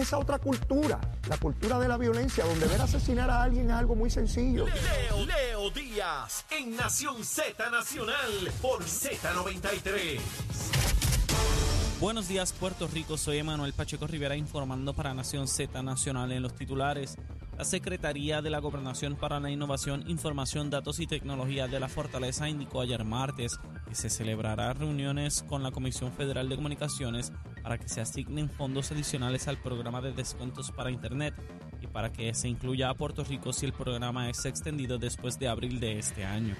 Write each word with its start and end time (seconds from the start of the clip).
es 0.00 0.08
esa 0.08 0.18
otra 0.18 0.38
cultura, 0.38 1.00
la 1.28 1.36
cultura 1.36 1.78
de 1.78 1.88
la 1.88 1.96
violencia, 1.96 2.44
donde 2.44 2.66
ver 2.66 2.80
asesinar 2.80 3.30
a 3.30 3.42
alguien 3.42 3.66
es 3.66 3.76
algo 3.76 3.94
muy 3.94 4.10
sencillo. 4.10 4.66
Leo, 4.66 5.26
Leo 5.26 5.70
Díaz 5.70 6.44
en 6.50 6.74
Nación 6.76 7.24
Z 7.24 7.70
Nacional 7.70 8.50
por 8.62 8.82
Z93. 8.82 10.20
Buenos 12.00 12.28
días 12.28 12.52
Puerto 12.54 12.88
Rico, 12.88 13.18
soy 13.18 13.38
Emanuel 13.38 13.74
Pacheco 13.74 14.06
Rivera 14.06 14.36
informando 14.36 14.94
para 14.94 15.12
Nación 15.12 15.46
Z 15.46 15.82
Nacional 15.82 16.32
en 16.32 16.42
los 16.42 16.54
titulares. 16.54 17.16
La 17.60 17.66
Secretaría 17.66 18.40
de 18.40 18.48
la 18.48 18.58
Gobernación 18.58 19.16
para 19.16 19.38
la 19.38 19.50
Innovación, 19.50 20.02
Información, 20.08 20.70
Datos 20.70 20.98
y 20.98 21.06
Tecnología 21.06 21.68
de 21.68 21.78
la 21.78 21.90
Fortaleza 21.90 22.48
indicó 22.48 22.80
ayer 22.80 23.04
martes 23.04 23.58
que 23.86 23.94
se 23.94 24.08
celebrará 24.08 24.72
reuniones 24.72 25.42
con 25.42 25.62
la 25.62 25.70
Comisión 25.70 26.10
Federal 26.10 26.48
de 26.48 26.56
Comunicaciones 26.56 27.34
para 27.62 27.76
que 27.76 27.86
se 27.90 28.00
asignen 28.00 28.48
fondos 28.48 28.90
adicionales 28.92 29.46
al 29.46 29.58
programa 29.58 30.00
de 30.00 30.14
descuentos 30.14 30.72
para 30.72 30.90
Internet 30.90 31.34
y 31.82 31.86
para 31.86 32.10
que 32.10 32.32
se 32.32 32.48
incluya 32.48 32.88
a 32.88 32.94
Puerto 32.94 33.24
Rico 33.24 33.52
si 33.52 33.66
el 33.66 33.74
programa 33.74 34.30
es 34.30 34.42
extendido 34.46 34.96
después 34.96 35.38
de 35.38 35.48
abril 35.48 35.80
de 35.80 35.98
este 35.98 36.24
año. 36.24 36.56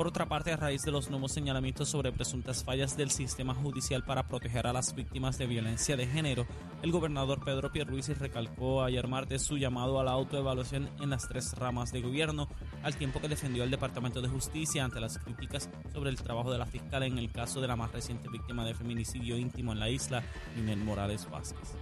Por 0.00 0.06
otra 0.06 0.24
parte, 0.24 0.50
a 0.50 0.56
raíz 0.56 0.80
de 0.80 0.90
los 0.90 1.10
nuevos 1.10 1.30
señalamientos 1.30 1.90
sobre 1.90 2.10
presuntas 2.10 2.64
fallas 2.64 2.96
del 2.96 3.10
sistema 3.10 3.54
judicial 3.54 4.02
para 4.02 4.26
proteger 4.26 4.66
a 4.66 4.72
las 4.72 4.94
víctimas 4.94 5.36
de 5.36 5.46
violencia 5.46 5.94
de 5.94 6.06
género, 6.06 6.46
el 6.82 6.90
gobernador 6.90 7.44
Pedro 7.44 7.70
Pierluisi 7.70 8.14
recalcó 8.14 8.82
ayer 8.82 9.06
martes 9.08 9.42
su 9.42 9.58
llamado 9.58 10.00
a 10.00 10.04
la 10.04 10.12
autoevaluación 10.12 10.88
en 11.02 11.10
las 11.10 11.28
tres 11.28 11.52
ramas 11.52 11.92
de 11.92 12.00
gobierno, 12.00 12.48
al 12.82 12.96
tiempo 12.96 13.20
que 13.20 13.28
defendió 13.28 13.62
al 13.62 13.70
Departamento 13.70 14.22
de 14.22 14.28
Justicia 14.28 14.86
ante 14.86 15.00
las 15.00 15.18
críticas 15.18 15.68
sobre 15.92 16.08
el 16.08 16.16
trabajo 16.16 16.50
de 16.50 16.56
la 16.56 16.64
fiscal 16.64 17.02
en 17.02 17.18
el 17.18 17.30
caso 17.30 17.60
de 17.60 17.68
la 17.68 17.76
más 17.76 17.92
reciente 17.92 18.30
víctima 18.30 18.64
de 18.64 18.72
feminicidio 18.72 19.36
íntimo 19.36 19.72
en 19.72 19.80
la 19.80 19.90
isla, 19.90 20.22
Inel 20.56 20.78
Morales 20.78 21.28
Vázquez. 21.30 21.76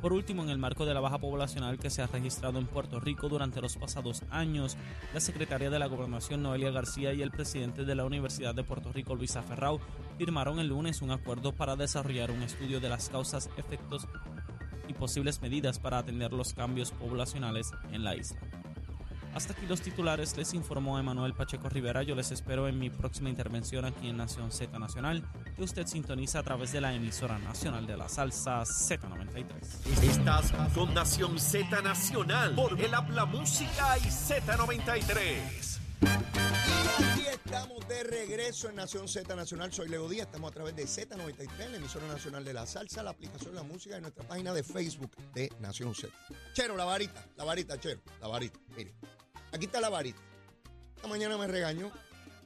Por 0.00 0.14
último, 0.14 0.42
en 0.42 0.48
el 0.48 0.56
marco 0.56 0.86
de 0.86 0.94
la 0.94 1.00
baja 1.00 1.18
poblacional 1.18 1.78
que 1.78 1.90
se 1.90 2.00
ha 2.00 2.06
registrado 2.06 2.58
en 2.58 2.66
Puerto 2.66 3.00
Rico 3.00 3.28
durante 3.28 3.60
los 3.60 3.76
pasados 3.76 4.22
años, 4.30 4.78
la 5.12 5.20
secretaria 5.20 5.68
de 5.68 5.78
la 5.78 5.88
Gobernación 5.88 6.42
Noelia 6.42 6.70
García 6.70 7.12
y 7.12 7.20
el 7.20 7.30
presidente 7.30 7.84
de 7.84 7.94
la 7.94 8.06
Universidad 8.06 8.54
de 8.54 8.64
Puerto 8.64 8.92
Rico 8.92 9.14
Luisa 9.14 9.42
Ferrao 9.42 9.78
firmaron 10.16 10.58
el 10.58 10.68
lunes 10.68 11.02
un 11.02 11.10
acuerdo 11.10 11.52
para 11.52 11.76
desarrollar 11.76 12.30
un 12.30 12.42
estudio 12.42 12.80
de 12.80 12.88
las 12.88 13.10
causas, 13.10 13.50
efectos 13.58 14.08
y 14.88 14.94
posibles 14.94 15.42
medidas 15.42 15.78
para 15.78 15.98
atender 15.98 16.32
los 16.32 16.54
cambios 16.54 16.92
poblacionales 16.92 17.70
en 17.92 18.02
la 18.02 18.16
isla. 18.16 18.40
Hasta 19.34 19.52
aquí 19.52 19.66
los 19.66 19.80
titulares, 19.80 20.36
les 20.36 20.54
informó 20.54 20.98
Emanuel 20.98 21.34
Pacheco 21.34 21.68
Rivera. 21.68 22.02
Yo 22.02 22.14
les 22.14 22.30
espero 22.32 22.68
en 22.68 22.78
mi 22.78 22.90
próxima 22.90 23.30
intervención 23.30 23.84
aquí 23.84 24.08
en 24.08 24.16
Nación 24.16 24.50
Z 24.50 24.76
Nacional, 24.78 25.24
que 25.54 25.62
usted 25.62 25.86
sintoniza 25.86 26.40
a 26.40 26.42
través 26.42 26.72
de 26.72 26.80
la 26.80 26.92
emisora 26.92 27.38
nacional 27.38 27.86
de 27.86 27.96
la 27.96 28.08
salsa 28.08 28.62
Z93. 28.62 30.02
Estás 30.02 30.52
con 30.74 30.92
Nación 30.94 31.38
Z 31.38 31.80
Nacional 31.82 32.54
por 32.54 32.80
el 32.80 32.92
Habla 32.92 33.24
Música 33.24 33.98
y 33.98 34.08
Z93. 34.08 36.49
Aquí 36.80 37.26
estamos 37.26 37.86
de 37.88 38.02
regreso 38.04 38.68
en 38.68 38.76
Nación 38.76 39.08
Z 39.08 39.34
Nacional. 39.36 39.72
Soy 39.72 39.88
Leo 39.88 40.08
Díaz. 40.08 40.26
Estamos 40.26 40.50
a 40.50 40.54
través 40.54 40.74
de 40.74 40.84
Z93, 40.84 41.70
la 41.70 41.76
emisora 41.76 42.06
nacional 42.06 42.44
de 42.44 42.54
la 42.54 42.66
salsa, 42.66 43.02
la 43.02 43.10
aplicación 43.10 43.54
La 43.54 43.62
Música 43.62 43.98
y 43.98 44.00
nuestra 44.00 44.26
página 44.26 44.54
de 44.54 44.62
Facebook 44.62 45.16
de 45.34 45.52
Nación 45.60 45.94
Z. 45.94 46.12
Chero, 46.54 46.76
la 46.76 46.84
varita, 46.84 47.28
la 47.36 47.44
varita, 47.44 47.78
Chero, 47.78 48.00
la 48.20 48.28
varita. 48.28 48.58
Mire, 48.76 48.94
aquí 49.52 49.66
está 49.66 49.80
la 49.80 49.88
varita. 49.88 50.20
Esta 50.96 51.08
mañana 51.08 51.36
me 51.36 51.46
regañó 51.46 51.92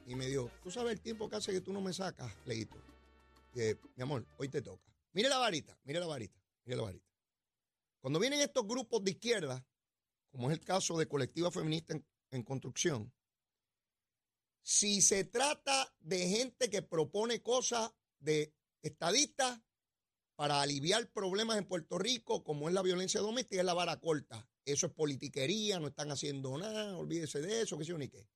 y 0.05 0.15
me 0.15 0.27
dijo, 0.27 0.51
tú 0.61 0.69
sabes 0.69 0.93
el 0.93 1.01
tiempo 1.01 1.29
que 1.29 1.37
hace 1.37 1.51
que 1.51 1.61
tú 1.61 1.71
no 1.73 1.81
me 1.81 1.93
sacas, 1.93 2.31
Leito. 2.45 2.75
Mi 3.53 4.03
amor, 4.03 4.25
hoy 4.37 4.49
te 4.49 4.61
toca. 4.61 4.83
Mire 5.13 5.29
la 5.29 5.37
varita, 5.37 5.77
mire 5.85 5.99
la 5.99 6.07
varita, 6.07 6.37
mire 6.65 6.77
la 6.77 6.83
varita. 6.83 7.05
Cuando 8.01 8.19
vienen 8.19 8.41
estos 8.41 8.67
grupos 8.67 9.03
de 9.03 9.11
izquierda, 9.11 9.65
como 10.29 10.51
es 10.51 10.57
el 10.57 10.65
caso 10.65 10.97
de 10.97 11.07
Colectiva 11.07 11.49
Feminista 11.51 11.95
en 12.31 12.43
Construcción, 12.43 13.13
si 14.65 14.99
se 15.03 15.23
trata 15.23 15.95
de 15.99 16.27
gente 16.27 16.71
que 16.71 16.81
propone 16.81 17.43
cosas 17.43 17.91
de 18.17 18.51
estadistas 18.81 19.61
para 20.35 20.59
aliviar 20.59 21.07
problemas 21.11 21.59
en 21.59 21.67
Puerto 21.67 21.99
Rico, 21.99 22.43
como 22.43 22.67
es 22.67 22.73
la 22.73 22.81
violencia 22.81 23.21
doméstica, 23.21 23.61
es 23.61 23.65
la 23.65 23.75
vara 23.75 23.99
corta. 23.99 24.49
Eso 24.65 24.87
es 24.87 24.93
politiquería, 24.93 25.79
no 25.79 25.89
están 25.89 26.09
haciendo 26.09 26.57
nada, 26.57 26.97
olvídese 26.97 27.41
de 27.41 27.61
eso, 27.61 27.77
que 27.77 27.83
yo 27.83 27.95
ni 27.99 28.07
qué. 28.07 28.27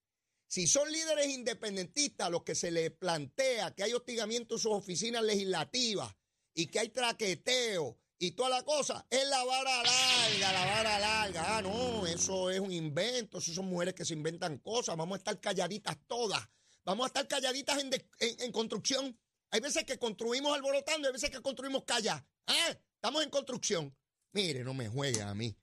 Si 0.47 0.67
son 0.67 0.91
líderes 0.91 1.29
independentistas 1.29 2.29
los 2.29 2.43
que 2.43 2.53
se 2.53 2.69
les 2.69 2.91
plantea 2.91 3.73
que 3.73 3.81
hay 3.81 3.93
hostigamiento 3.93 4.53
en 4.53 4.59
sus 4.59 4.71
oficinas 4.71 5.23
legislativas 5.23 6.15
y 6.53 6.67
que 6.67 6.79
hay 6.79 6.89
traqueteo 6.89 7.97
y 8.19 8.31
toda 8.31 8.49
la 8.49 8.63
cosa, 8.63 9.05
es 9.09 9.27
la 9.29 9.43
vara 9.45 9.81
larga, 9.83 10.51
la 10.53 10.65
vara 10.65 10.99
larga. 10.99 11.57
Ah, 11.57 11.61
no, 11.61 12.05
eso 12.05 12.49
es 12.49 12.59
un 12.59 12.71
invento, 12.71 13.37
eso 13.37 13.53
son 13.53 13.65
mujeres 13.67 13.93
que 13.93 14.03
se 14.05 14.13
inventan 14.13 14.57
cosas, 14.59 14.97
vamos 14.97 15.15
a 15.15 15.19
estar 15.19 15.39
calladitas 15.39 15.97
todas, 16.05 16.41
vamos 16.83 17.05
a 17.05 17.07
estar 17.07 17.27
calladitas 17.27 17.79
en, 17.81 17.89
en- 18.19 18.51
construcción. 18.51 19.17
Hay 19.51 19.61
veces 19.61 19.83
que 19.85 19.97
construimos 19.97 20.53
alborotando, 20.53 21.07
hay 21.07 21.13
veces 21.13 21.29
que 21.29 21.41
construimos 21.41 21.83
calladas. 21.85 22.23
Ah, 22.45 22.77
estamos 22.95 23.23
en 23.23 23.29
construcción. 23.29 23.95
Mire, 24.33 24.63
no 24.63 24.73
me 24.73 24.87
juegue 24.89 25.21
a 25.21 25.33
mí. 25.33 25.57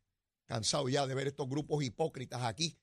Cansado 0.47 0.89
ya 0.89 1.07
de 1.07 1.15
ver 1.15 1.29
estos 1.29 1.49
grupos 1.49 1.85
hipócritas 1.85 2.43
aquí. 2.43 2.77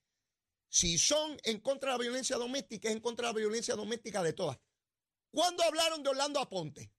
Si 0.70 0.98
son 0.98 1.38
en 1.44 1.60
contra 1.60 1.92
de 1.92 1.98
la 1.98 2.04
violencia 2.04 2.38
doméstica, 2.38 2.90
es 2.90 2.96
en 2.96 3.02
contra 3.02 3.28
de 3.28 3.34
la 3.34 3.40
violencia 3.40 3.76
doméstica 3.76 4.24
de 4.24 4.34
todas. 4.34 4.58
¿Cuándo 5.32 5.64
hablaron 5.64 6.04
de 6.04 6.10
Orlando 6.10 6.40
Aponte? 6.40 6.92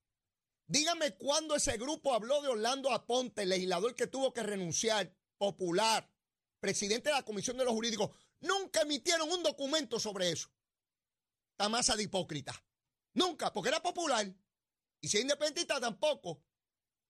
Dígame 0.67 1.17
cuándo 1.17 1.55
ese 1.55 1.77
grupo 1.77 2.15
habló 2.15 2.41
de 2.41 2.49
Orlando 2.49 2.91
Aponte, 2.91 3.45
legislador 3.45 3.95
que 3.95 4.07
tuvo 4.07 4.33
que 4.33 4.43
renunciar, 4.43 5.15
popular, 5.37 6.11
presidente 6.59 7.11
de 7.11 7.17
la 7.17 7.23
Comisión 7.25 7.57
de 7.57 7.65
los 7.65 7.75
Jurídicos. 7.75 8.11
Nunca 8.41 8.83
emitieron 8.83 9.31
un 9.31 9.43
documento 9.43 10.01
sobre 10.01 10.31
eso. 10.31 10.51
Esta 11.53 11.69
masa 11.69 11.97
de 11.97 12.05
hipócritas. 12.05 12.57
Nunca, 13.15 13.53
porque 13.53 13.69
era 13.69 13.83
popular. 13.83 14.27
Y 15.01 15.09
si 15.09 15.19
es 15.19 15.23
independentista, 15.23 15.79
tampoco. 15.81 16.43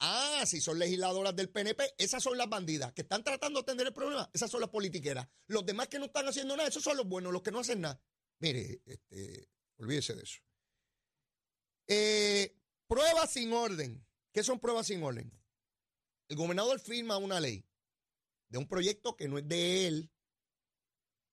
Ah, 0.01 0.43
si 0.47 0.61
son 0.61 0.79
legisladoras 0.79 1.35
del 1.37 1.51
PNP, 1.51 1.95
esas 1.97 2.23
son 2.23 2.37
las 2.37 2.49
bandidas 2.49 2.93
que 2.93 3.03
están 3.03 3.23
tratando 3.23 3.61
de 3.61 3.63
atender 3.63 3.87
el 3.87 3.93
problema. 3.93 4.29
Esas 4.35 4.51
son 4.51 4.61
las 4.61 4.71
politiqueras. 4.71 5.29
Los 5.47 5.65
demás 5.65 5.89
que 5.89 5.99
no 5.99 6.07
están 6.07 6.27
haciendo 6.27 6.57
nada, 6.57 6.69
esos 6.69 6.83
son 6.83 6.97
los 6.97 7.07
buenos, 7.07 7.33
los 7.33 7.43
que 7.43 7.53
no 7.53 7.61
hacen 7.61 7.81
nada. 7.81 8.01
Mire, 8.41 8.83
este, 8.85 9.49
olvídese 9.79 10.15
de 10.15 10.23
eso. 10.23 10.41
Eh, 11.87 12.57
pruebas 12.95 13.33
sin 13.33 13.53
orden. 13.53 14.07
¿Qué 14.33 14.45
son 14.45 14.61
pruebas 14.61 14.87
sin 14.87 15.03
orden? 15.03 15.33
El 16.29 16.37
gobernador 16.37 16.79
firma 16.79 17.17
una 17.17 17.41
ley 17.41 17.67
de 18.49 18.59
un 18.59 18.69
proyecto 18.69 19.17
que 19.17 19.27
no 19.27 19.37
es 19.37 19.49
de 19.49 19.89
él, 19.89 20.13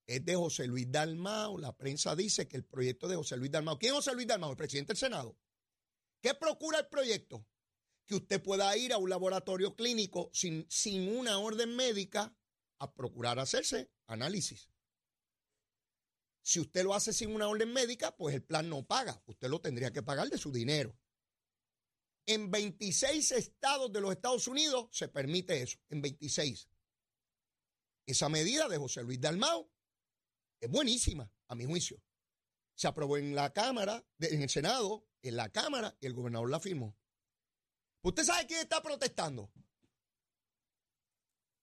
es 0.08 0.26
de 0.26 0.36
José 0.36 0.66
Luis 0.66 0.92
Dalmao. 0.92 1.60
La 1.60 1.78
prensa 1.78 2.16
dice 2.16 2.48
que 2.48 2.58
el 2.58 2.66
proyecto 2.66 3.08
de 3.08 3.16
José 3.16 3.38
Luis 3.38 3.52
Dalmao. 3.52 3.78
¿Quién 3.78 3.92
es 3.92 3.98
José 3.98 4.16
Luis 4.16 4.26
Dalmao? 4.26 4.52
El 4.52 4.58
presidente 4.58 4.94
del 4.94 4.98
Senado. 4.98 5.38
¿Qué 6.20 6.34
procura 6.34 6.80
el 6.80 6.88
proyecto? 6.88 7.46
Que 8.08 8.16
usted 8.16 8.42
pueda 8.42 8.76
ir 8.76 8.92
a 8.92 8.98
un 8.98 9.10
laboratorio 9.10 9.76
clínico 9.76 10.32
sin, 10.34 10.66
sin 10.68 11.16
una 11.16 11.38
orden 11.38 11.76
médica 11.76 12.36
a 12.80 12.94
procurar 12.96 13.38
hacerse 13.38 13.92
análisis. 14.08 14.68
Si 16.42 16.60
usted 16.60 16.84
lo 16.84 16.96
hace 16.96 17.14
sin 17.14 17.36
una 17.36 17.48
orden 17.48 17.72
médica, 17.72 18.18
pues 18.18 18.34
el 18.34 18.42
plan 18.42 18.68
no 18.68 18.84
paga. 18.84 19.22
Usted 19.28 19.48
lo 19.48 19.62
tendría 19.62 19.94
que 19.94 20.02
pagar 20.02 20.28
de 20.28 20.40
su 20.40 20.52
dinero. 20.52 20.98
En 22.26 22.52
26 22.52 23.32
estados 23.32 23.92
de 23.92 24.02
los 24.02 24.12
Estados 24.12 24.48
Unidos 24.48 24.90
se 24.92 25.08
permite 25.08 25.62
eso. 25.62 25.80
En 25.90 26.02
26. 26.02 26.70
Esa 28.06 28.30
medida 28.30 28.68
de 28.68 28.78
José 28.78 29.04
Luis 29.04 29.20
Dalmao 29.20 29.72
es 30.60 30.70
buenísima, 30.70 31.32
a 31.48 31.56
mi 31.56 31.66
juicio. 31.66 32.02
Se 32.76 32.88
aprobó 32.88 33.18
en 33.18 33.36
la 33.36 33.52
Cámara, 33.54 34.06
en 34.20 34.42
el 34.42 34.50
Senado, 34.50 35.08
en 35.22 35.36
la 35.36 35.50
Cámara, 35.50 35.98
y 36.00 36.06
el 36.06 36.14
gobernador 36.14 36.50
la 36.50 36.60
firmó. 36.60 36.98
¿Usted 38.04 38.24
sabe 38.24 38.48
quién 38.48 38.62
está 38.62 38.82
protestando? 38.82 39.52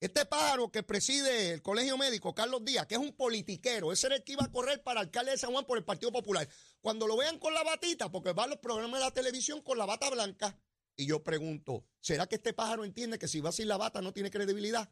Este 0.01 0.25
pájaro 0.27 0.71
que 0.71 0.85
preside 0.85 1.53
el 1.53 1.61
Colegio 1.61 1.99
Médico, 1.99 2.33
Carlos 2.33 2.65
Díaz, 2.65 2.87
que 2.87 2.95
es 2.95 3.01
un 3.01 3.17
politiquero, 3.17 3.91
ese 3.91 4.07
era 4.07 4.17
el 4.17 4.23
que 4.23 4.35
iba 4.35 4.45
a 4.45 4.53
correr 4.53 4.81
para 4.85 5.01
alcalde 5.01 5.33
de 5.33 5.39
San 5.39 5.51
Juan 5.51 5.65
por 5.65 5.77
el 5.77 5.85
Partido 5.85 6.13
Popular. 6.13 6.49
Cuando 6.81 7.09
lo 7.09 7.17
vean 7.17 7.41
con 7.41 7.53
la 7.53 7.65
batita, 7.65 8.09
porque 8.09 8.33
va 8.33 8.45
a 8.45 8.47
los 8.47 8.59
programas 8.59 9.01
de 9.01 9.07
la 9.07 9.11
televisión 9.11 9.61
con 9.61 9.77
la 9.77 9.87
bata 9.87 10.09
blanca, 10.09 10.57
y 10.95 11.07
yo 11.07 11.25
pregunto, 11.25 11.85
¿será 12.01 12.29
que 12.29 12.37
este 12.37 12.53
pájaro 12.53 12.85
entiende 12.85 13.19
que 13.19 13.27
si 13.27 13.41
va 13.41 13.51
sin 13.51 13.67
la 13.67 13.77
bata 13.77 14.01
no 14.01 14.13
tiene 14.13 14.31
credibilidad? 14.31 14.89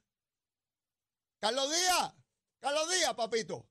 Carlos 1.38 1.70
Díaz, 1.70 2.14
Carlos 2.58 2.90
Díaz, 2.90 3.14
papito, 3.14 3.68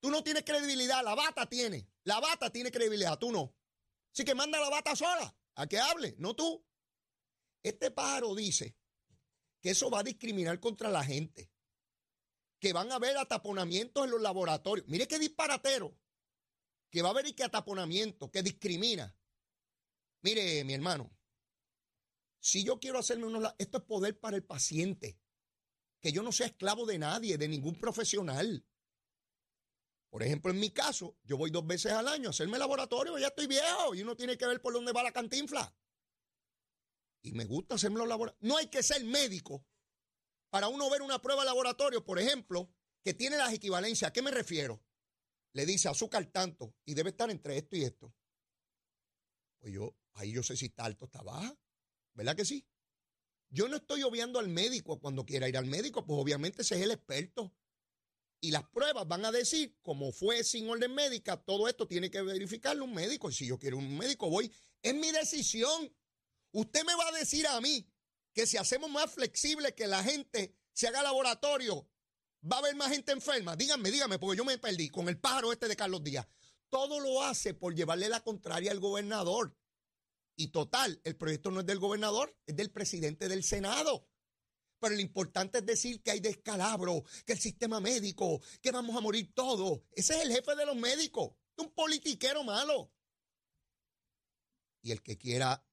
tú 0.00 0.10
no 0.10 0.24
tienes 0.24 0.42
credibilidad, 0.42 1.04
la 1.04 1.14
bata 1.14 1.46
tiene, 1.46 1.88
la 2.02 2.18
bata 2.18 2.50
tiene 2.50 2.72
credibilidad, 2.72 3.16
tú 3.20 3.30
no. 3.30 3.54
Así 4.12 4.24
que 4.24 4.34
manda 4.34 4.58
la 4.58 4.68
bata 4.68 4.96
sola, 4.96 5.32
a 5.54 5.66
que 5.68 5.78
hable, 5.78 6.16
no 6.18 6.34
tú. 6.34 6.66
Este 7.62 7.92
pájaro 7.92 8.34
dice 8.34 8.74
que 9.62 9.70
eso 9.70 9.88
va 9.88 10.00
a 10.00 10.02
discriminar 10.02 10.58
contra 10.60 10.90
la 10.90 11.04
gente, 11.04 11.50
que 12.58 12.72
van 12.72 12.90
a 12.90 12.96
haber 12.96 13.16
ataponamientos 13.16 14.04
en 14.04 14.10
los 14.10 14.20
laboratorios. 14.20 14.86
Mire 14.88 15.06
qué 15.06 15.18
disparatero, 15.18 15.96
que 16.90 17.00
va 17.00 17.08
a 17.08 17.12
haber 17.12 17.28
y 17.28 17.32
que 17.32 17.44
ataponamiento, 17.44 18.30
que 18.30 18.42
discrimina. 18.42 19.16
Mire, 20.20 20.62
mi 20.64 20.74
hermano, 20.74 21.16
Si 22.44 22.64
yo 22.64 22.80
quiero 22.80 22.98
hacerme 22.98 23.26
unos... 23.26 23.54
Esto 23.56 23.78
es 23.78 23.84
poder 23.84 24.18
para 24.18 24.36
el 24.36 24.42
paciente. 24.42 25.16
Que 26.00 26.10
yo 26.10 26.24
no 26.24 26.32
sea 26.32 26.48
esclavo 26.48 26.84
de 26.86 26.98
nadie, 26.98 27.38
de 27.38 27.46
ningún 27.46 27.78
profesional. 27.78 28.66
Por 30.10 30.24
ejemplo, 30.24 30.50
en 30.50 30.58
mi 30.58 30.70
caso, 30.70 31.16
yo 31.22 31.36
voy 31.36 31.50
dos 31.50 31.64
veces 31.64 31.92
al 31.92 32.08
año 32.08 32.28
a 32.28 32.30
hacerme 32.30 32.58
laboratorio, 32.58 33.16
ya 33.16 33.28
estoy 33.28 33.46
viejo 33.46 33.94
y 33.94 34.02
uno 34.02 34.16
tiene 34.16 34.36
que 34.36 34.46
ver 34.46 34.60
por 34.60 34.72
dónde 34.72 34.92
va 34.92 35.04
la 35.04 35.12
cantinfla. 35.12 35.72
Y 37.22 37.32
me 37.32 37.44
gusta 37.44 37.76
hacerme 37.76 38.04
los. 38.04 38.34
No 38.40 38.56
hay 38.56 38.66
que 38.66 38.82
ser 38.82 39.04
médico 39.04 39.64
para 40.50 40.68
uno 40.68 40.90
ver 40.90 41.02
una 41.02 41.22
prueba 41.22 41.42
de 41.42 41.46
laboratorio, 41.46 42.04
por 42.04 42.18
ejemplo, 42.18 42.68
que 43.02 43.14
tiene 43.14 43.36
las 43.36 43.52
equivalencias. 43.52 44.10
¿A 44.10 44.12
qué 44.12 44.22
me 44.22 44.30
refiero? 44.30 44.82
Le 45.52 45.64
dice 45.66 45.88
azúcar 45.88 46.26
tanto 46.26 46.74
y 46.84 46.94
debe 46.94 47.10
estar 47.10 47.30
entre 47.30 47.56
esto 47.56 47.76
y 47.76 47.84
esto. 47.84 48.14
Pues 49.58 49.72
yo, 49.72 49.96
ahí 50.14 50.32
yo 50.32 50.42
sé 50.42 50.56
si 50.56 50.66
está 50.66 50.84
alto 50.84 51.04
está 51.04 51.22
baja. 51.22 51.56
¿Verdad 52.14 52.36
que 52.36 52.44
sí? 52.44 52.66
Yo 53.48 53.68
no 53.68 53.76
estoy 53.76 54.02
obviando 54.02 54.38
al 54.38 54.48
médico 54.48 54.98
cuando 54.98 55.24
quiera 55.24 55.48
ir 55.48 55.56
al 55.56 55.66
médico, 55.66 56.04
pues 56.04 56.18
obviamente 56.18 56.62
ese 56.62 56.76
es 56.76 56.82
el 56.82 56.90
experto. 56.90 57.54
Y 58.40 58.50
las 58.50 58.64
pruebas 58.64 59.06
van 59.06 59.24
a 59.24 59.30
decir, 59.30 59.78
como 59.82 60.10
fue 60.10 60.42
sin 60.42 60.68
orden 60.68 60.94
médica, 60.94 61.36
todo 61.36 61.68
esto 61.68 61.86
tiene 61.86 62.10
que 62.10 62.22
verificarlo 62.22 62.84
un 62.84 62.92
médico. 62.92 63.30
Y 63.30 63.34
si 63.34 63.46
yo 63.46 63.58
quiero 63.58 63.76
un 63.76 63.96
médico, 63.96 64.28
voy. 64.28 64.52
Es 64.82 64.94
mi 64.94 65.12
decisión. 65.12 65.94
Usted 66.52 66.84
me 66.84 66.94
va 66.94 67.08
a 67.08 67.18
decir 67.18 67.46
a 67.46 67.60
mí 67.60 67.86
que 68.32 68.46
si 68.46 68.56
hacemos 68.56 68.90
más 68.90 69.10
flexible 69.10 69.74
que 69.74 69.86
la 69.86 70.02
gente 70.02 70.54
se 70.72 70.88
haga 70.88 71.02
laboratorio, 71.02 71.88
va 72.50 72.56
a 72.56 72.58
haber 72.60 72.76
más 72.76 72.90
gente 72.90 73.12
enferma. 73.12 73.56
Díganme, 73.56 73.90
díganme, 73.90 74.18
porque 74.18 74.38
yo 74.38 74.44
me 74.44 74.58
perdí 74.58 74.88
con 74.88 75.08
el 75.08 75.18
pájaro 75.18 75.52
este 75.52 75.68
de 75.68 75.76
Carlos 75.76 76.02
Díaz. 76.02 76.26
Todo 76.68 77.00
lo 77.00 77.22
hace 77.22 77.54
por 77.54 77.74
llevarle 77.74 78.08
la 78.08 78.22
contraria 78.22 78.70
al 78.70 78.80
gobernador. 78.80 79.56
Y 80.36 80.48
total, 80.48 81.00
el 81.04 81.16
proyecto 81.16 81.50
no 81.50 81.60
es 81.60 81.66
del 81.66 81.78
gobernador, 81.78 82.36
es 82.46 82.56
del 82.56 82.70
presidente 82.70 83.28
del 83.28 83.44
Senado. 83.44 84.08
Pero 84.78 84.94
lo 84.94 85.00
importante 85.00 85.58
es 85.58 85.66
decir 85.66 86.02
que 86.02 86.10
hay 86.10 86.20
descalabro, 86.20 87.04
que 87.24 87.34
el 87.34 87.38
sistema 87.38 87.78
médico, 87.78 88.40
que 88.60 88.72
vamos 88.72 88.96
a 88.96 89.00
morir 89.00 89.32
todos. 89.34 89.82
Ese 89.92 90.16
es 90.16 90.22
el 90.22 90.32
jefe 90.32 90.56
de 90.56 90.66
los 90.66 90.76
médicos, 90.76 91.32
un 91.56 91.70
politiquero 91.72 92.42
malo. 92.42 92.90
Y 94.82 94.90
el 94.90 95.02
que 95.02 95.16
quiera 95.16 95.64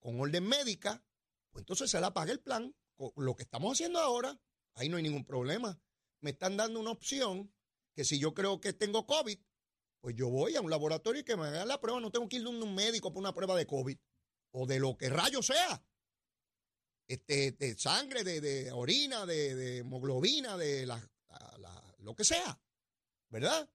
con 0.00 0.20
orden 0.20 0.46
médica, 0.46 1.04
pues 1.50 1.62
entonces 1.62 1.90
se 1.90 2.00
la 2.00 2.12
paga 2.12 2.32
el 2.32 2.40
plan. 2.40 2.74
Lo 3.16 3.34
que 3.34 3.44
estamos 3.44 3.72
haciendo 3.72 3.98
ahora, 4.00 4.38
ahí 4.74 4.88
no 4.88 4.96
hay 4.96 5.02
ningún 5.02 5.24
problema. 5.24 5.80
Me 6.20 6.30
están 6.30 6.56
dando 6.56 6.80
una 6.80 6.90
opción 6.90 7.54
que 7.94 8.04
si 8.04 8.18
yo 8.18 8.34
creo 8.34 8.60
que 8.60 8.72
tengo 8.72 9.06
COVID, 9.06 9.38
pues 10.00 10.16
yo 10.16 10.28
voy 10.28 10.56
a 10.56 10.60
un 10.60 10.70
laboratorio 10.70 11.20
y 11.20 11.24
que 11.24 11.36
me 11.36 11.46
hagan 11.46 11.68
la 11.68 11.80
prueba. 11.80 12.00
No 12.00 12.10
tengo 12.10 12.28
que 12.28 12.36
ir 12.36 12.46
a 12.46 12.48
un 12.48 12.74
médico 12.74 13.12
por 13.12 13.20
una 13.20 13.34
prueba 13.34 13.56
de 13.56 13.66
COVID 13.66 13.96
o 14.52 14.66
de 14.66 14.80
lo 14.80 14.96
que 14.96 15.08
rayo 15.08 15.42
sea 15.42 15.82
este, 17.10 17.50
de 17.52 17.76
sangre, 17.76 18.22
de, 18.22 18.70
orina, 18.70 19.26
de, 19.26 19.78
hemoglobina, 19.78 20.56
de 20.56 20.86
la, 20.86 21.10
lo 21.98 22.14
que 22.14 22.22
sea, 22.22 22.60
¿verdad? 23.30 23.68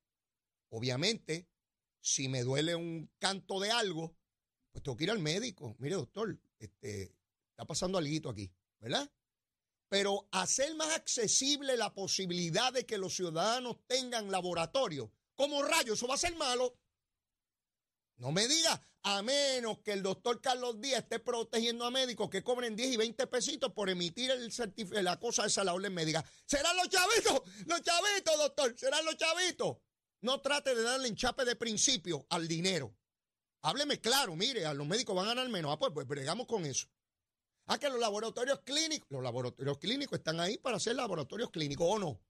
Obviamente, 0.70 1.50
si 2.00 2.30
me 2.30 2.44
duele 2.44 2.76
un 2.76 3.12
canto 3.20 3.60
de 3.60 3.72
algo, 3.72 4.16
pues 4.76 4.84
tengo 4.84 4.98
que 4.98 5.06
ir 5.06 5.12
al 5.12 5.20
médico. 5.20 5.74
Mire, 5.80 5.96
doctor, 5.96 6.38
este, 6.60 7.16
está 7.52 7.64
pasando 7.66 7.98
algo 7.98 8.30
aquí, 8.30 8.52
¿verdad? 8.82 9.10
Pero 9.88 10.28
hacer 10.32 10.76
más 10.76 10.94
accesible 10.94 11.78
la 11.78 11.94
posibilidad 11.94 12.74
de 12.74 12.86
que 12.86 12.98
los 12.98 13.16
ciudadanos 13.16 13.78
tengan 13.88 14.30
laboratorio, 14.30 15.14
como 15.34 15.64
rayos, 15.64 15.98
eso 15.98 16.08
va 16.08 16.16
a 16.16 16.18
ser 16.18 16.36
malo. 16.36 16.78
No 18.18 18.34
me 18.34 18.50
diga, 18.50 18.86
a 19.04 19.22
menos 19.22 19.80
que 19.80 19.94
el 19.94 20.04
doctor 20.04 20.42
Carlos 20.42 20.82
Díaz 20.82 21.04
esté 21.04 21.20
protegiendo 21.20 21.86
a 21.86 21.92
médicos 21.92 22.30
que 22.30 22.44
cobren 22.44 22.76
10 22.76 22.96
y 22.96 22.98
20 22.98 23.28
pesitos 23.28 23.72
por 23.72 23.90
emitir 23.90 24.30
el 24.30 24.52
la 25.06 25.18
cosa 25.22 25.46
esa, 25.46 25.64
la 25.64 25.74
orden 25.74 25.94
médica. 25.94 26.26
¿Serán 26.46 26.76
los 26.76 26.90
chavitos? 26.90 27.44
Los 27.66 27.82
chavitos, 27.82 28.38
doctor, 28.38 28.78
serán 28.78 29.06
los 29.06 29.16
chavitos. 29.16 29.78
No 30.20 30.42
trate 30.42 30.76
de 30.76 30.84
darle 30.84 31.08
enchape 31.08 31.46
de 31.46 31.56
principio 31.56 32.26
al 32.30 32.46
dinero. 32.50 32.94
Hábleme 33.66 34.00
claro, 34.00 34.36
mire, 34.36 34.64
a 34.68 34.76
los 34.76 34.86
médicos 34.86 35.16
van 35.16 35.26
a 35.26 35.30
ganar 35.30 35.50
menos. 35.50 35.74
Ah, 35.74 35.80
pues, 35.80 35.92
pues 35.92 36.06
bregamos 36.06 36.46
con 36.46 36.68
eso. 36.68 36.86
Ah, 37.66 37.80
que 37.80 37.90
los 37.90 38.00
laboratorios 38.00 38.60
clínicos, 38.62 39.08
los 39.10 39.24
laboratorios 39.24 39.80
clínicos 39.80 40.20
están 40.20 40.40
ahí 40.40 40.60
para 40.60 40.78
hacer 40.78 40.96
laboratorios 40.96 41.50
clínicos, 41.50 41.88
¿o 41.90 41.98
no? 41.98 42.22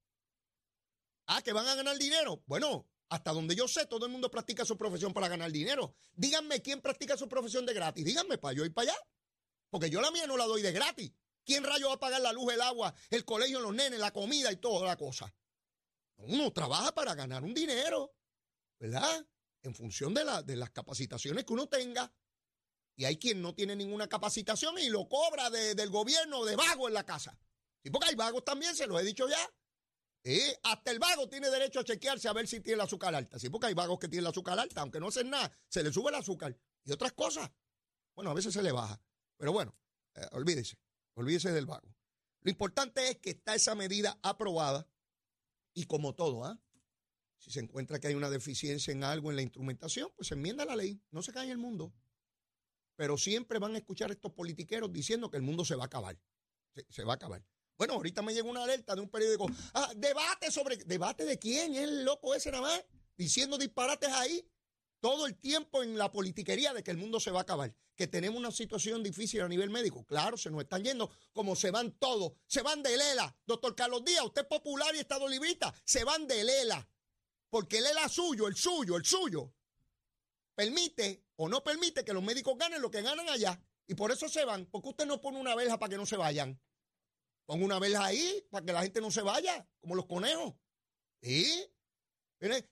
Ah, 1.27 1.41
que 1.41 1.51
van 1.51 1.67
a 1.67 1.75
ganar 1.75 1.97
dinero. 1.97 2.41
Bueno, 2.45 2.87
hasta 3.09 3.33
donde 3.33 3.53
yo 3.53 3.67
sé, 3.67 3.85
todo 3.85 4.05
el 4.05 4.13
mundo 4.13 4.31
practica 4.31 4.63
su 4.63 4.77
profesión 4.77 5.11
para 5.11 5.27
ganar 5.27 5.51
dinero. 5.51 5.93
Díganme 6.13 6.61
quién 6.61 6.79
practica 6.79 7.17
su 7.17 7.27
profesión 7.27 7.65
de 7.65 7.73
gratis. 7.73 8.05
Díganme 8.05 8.37
para 8.37 8.53
yo 8.53 8.63
ir 8.63 8.73
para 8.73 8.91
allá. 8.91 8.99
Porque 9.69 9.89
yo 9.89 9.99
la 9.99 10.11
mía 10.11 10.27
no 10.27 10.37
la 10.37 10.45
doy 10.45 10.61
de 10.61 10.71
gratis. 10.71 11.11
¿Quién 11.43 11.65
rayo 11.65 11.89
va 11.89 11.95
a 11.95 11.99
pagar 11.99 12.21
la 12.21 12.31
luz, 12.31 12.53
el 12.53 12.61
agua, 12.61 12.95
el 13.09 13.25
colegio, 13.25 13.59
los 13.59 13.75
nenes, 13.75 13.99
la 13.99 14.13
comida 14.13 14.53
y 14.53 14.55
toda 14.55 14.87
la 14.87 14.95
cosa? 14.95 15.35
Uno 16.15 16.53
trabaja 16.53 16.95
para 16.95 17.13
ganar 17.13 17.43
un 17.43 17.53
dinero, 17.53 18.15
¿verdad? 18.79 19.27
En 19.65 19.73
función 19.73 20.13
de, 20.13 20.23
de 20.45 20.55
las 20.55 20.69
capacitaciones 20.69 21.43
que 21.43 21.53
uno 21.53 21.67
tenga. 21.67 22.13
Y 22.95 23.05
hay 23.05 23.17
quien 23.17 23.41
no 23.41 23.53
tiene 23.53 23.75
ninguna 23.75 24.07
capacitación 24.07 24.77
y 24.77 24.89
lo 24.89 25.09
cobra 25.09 25.49
del 25.49 25.89
gobierno 25.89 26.45
de 26.45 26.55
vago 26.55 26.87
en 26.87 26.93
la 26.93 27.05
casa. 27.05 27.37
Y 27.83 27.89
porque 27.89 28.09
hay 28.09 28.15
vagos 28.15 28.45
también, 28.45 28.75
se 28.75 28.87
lo 28.87 28.99
he 28.99 29.03
dicho 29.03 29.27
ya. 29.27 29.53
Hasta 30.63 30.91
el 30.91 30.99
vago 30.99 31.27
tiene 31.29 31.49
derecho 31.49 31.81
a 31.81 31.83
chequearse 31.83 32.27
a 32.27 32.33
ver 32.33 32.47
si 32.47 32.61
tiene 32.61 32.75
el 32.75 32.81
azúcar 32.81 33.13
alta. 33.13 33.37
Sí, 33.37 33.49
porque 33.49 33.67
hay 33.67 33.73
vagos 33.73 33.99
que 33.99 34.07
tienen 34.07 34.25
el 34.25 34.31
azúcar 34.31 34.57
alta, 34.57 34.81
aunque 34.81 34.99
no 34.99 35.09
hacen 35.09 35.29
nada, 35.29 35.51
se 35.67 35.83
le 35.83 35.91
sube 35.91 36.09
el 36.09 36.15
azúcar 36.15 36.57
y 36.83 36.91
otras 36.91 37.13
cosas. 37.13 37.51
Bueno, 38.15 38.31
a 38.31 38.33
veces 38.33 38.53
se 38.53 38.63
le 38.63 38.71
baja. 38.71 38.99
Pero 39.37 39.51
bueno, 39.51 39.77
eh, 40.15 40.27
olvídese, 40.31 40.79
olvídese 41.15 41.51
del 41.51 41.65
vago. 41.65 41.95
Lo 42.41 42.49
importante 42.49 43.09
es 43.09 43.17
que 43.17 43.31
está 43.31 43.55
esa 43.55 43.75
medida 43.75 44.17
aprobada 44.23 44.87
y 45.73 45.85
como 45.85 46.15
todo, 46.15 46.45
¿ah? 46.45 46.59
Si 47.37 47.51
se 47.51 47.59
encuentra 47.59 47.99
que 47.99 48.07
hay 48.07 48.15
una 48.15 48.29
deficiencia 48.29 48.91
en 48.91 49.03
algo 49.03 49.29
en 49.29 49.35
la 49.35 49.41
instrumentación, 49.41 50.11
pues 50.15 50.29
se 50.29 50.33
enmienda 50.33 50.65
la 50.65 50.75
ley, 50.75 51.01
no 51.11 51.21
se 51.21 51.31
cae 51.31 51.51
el 51.51 51.57
mundo. 51.57 51.93
Pero 52.95 53.17
siempre 53.17 53.59
van 53.59 53.75
a 53.75 53.77
escuchar 53.77 54.11
estos 54.11 54.31
politiqueros 54.31 54.91
diciendo 54.91 55.29
que 55.29 55.37
el 55.37 55.43
mundo 55.43 55.65
se 55.65 55.75
va 55.75 55.83
a 55.83 55.87
acabar. 55.87 56.17
se 56.89 57.03
va 57.03 57.13
a 57.13 57.15
acabar. 57.15 57.43
Bueno, 57.77 57.95
ahorita 57.95 58.21
me 58.21 58.33
llegó 58.33 58.49
una 58.49 58.63
alerta 58.63 58.95
de 58.95 59.01
un 59.01 59.09
periódico. 59.09 59.47
Ah, 59.73 59.91
debate 59.95 60.49
sobre. 60.49 60.77
¿Debate 60.77 61.25
de 61.25 61.37
quién? 61.37 61.75
¿Es 61.75 61.83
el 61.83 62.05
loco 62.05 62.33
ese 62.33 62.51
nada 62.51 62.61
más? 62.63 62.85
Diciendo 63.17 63.57
disparates 63.57 64.09
ahí. 64.09 64.47
Todo 65.01 65.27
el 65.27 65.35
tiempo 65.35 65.83
en 65.83 65.97
la 65.97 66.11
politiquería 66.11 66.73
de 66.73 66.83
que 66.83 66.91
el 66.91 66.97
mundo 66.97 67.19
se 67.19 67.31
va 67.31 67.39
a 67.39 67.43
acabar. 67.43 67.75
Que 67.95 68.07
tenemos 68.07 68.39
una 68.39 68.51
situación 68.51 69.03
difícil 69.03 69.41
a 69.41 69.47
nivel 69.47 69.69
médico. 69.69 70.05
Claro, 70.05 70.37
se 70.37 70.49
nos 70.49 70.61
están 70.61 70.83
yendo 70.83 71.11
como 71.33 71.55
se 71.55 71.69
van 71.69 71.91
todos. 71.91 72.31
Se 72.47 72.61
van 72.61 72.81
de 72.81 72.97
Lela. 72.97 73.35
Doctor 73.45 73.75
Carlos 73.75 74.03
Díaz, 74.03 74.25
usted 74.25 74.43
es 74.43 74.47
popular 74.47 74.95
y 74.95 74.99
estado 74.99 75.27
librista. 75.27 75.73
Se 75.83 76.03
van 76.03 76.27
de 76.27 76.43
Lela. 76.43 76.87
Porque 77.49 77.77
el 77.77 77.85
Lela 77.85 78.09
suyo, 78.09 78.47
el 78.47 78.55
suyo, 78.55 78.97
el 78.97 79.05
suyo. 79.05 79.53
Permite 80.55 81.25
o 81.35 81.49
no 81.49 81.63
permite 81.63 82.05
que 82.05 82.13
los 82.13 82.23
médicos 82.23 82.57
ganen 82.57 82.81
lo 82.81 82.91
que 82.91 83.01
ganan 83.01 83.27
allá. 83.29 83.61
Y 83.87 83.95
por 83.95 84.11
eso 84.11 84.27
se 84.27 84.45
van. 84.45 84.65
Porque 84.67 84.89
usted 84.89 85.05
no 85.05 85.21
pone 85.21 85.39
una 85.39 85.55
verja 85.55 85.77
para 85.77 85.89
que 85.89 85.97
no 85.97 86.05
se 86.05 86.17
vayan. 86.17 86.59
Pon 87.45 87.61
una 87.61 87.79
vela 87.79 88.05
ahí 88.05 88.47
para 88.49 88.65
que 88.65 88.73
la 88.73 88.81
gente 88.81 89.01
no 89.01 89.11
se 89.11 89.21
vaya, 89.21 89.67
como 89.79 89.95
los 89.95 90.05
conejos. 90.05 90.55
¿Sí? 91.21 91.71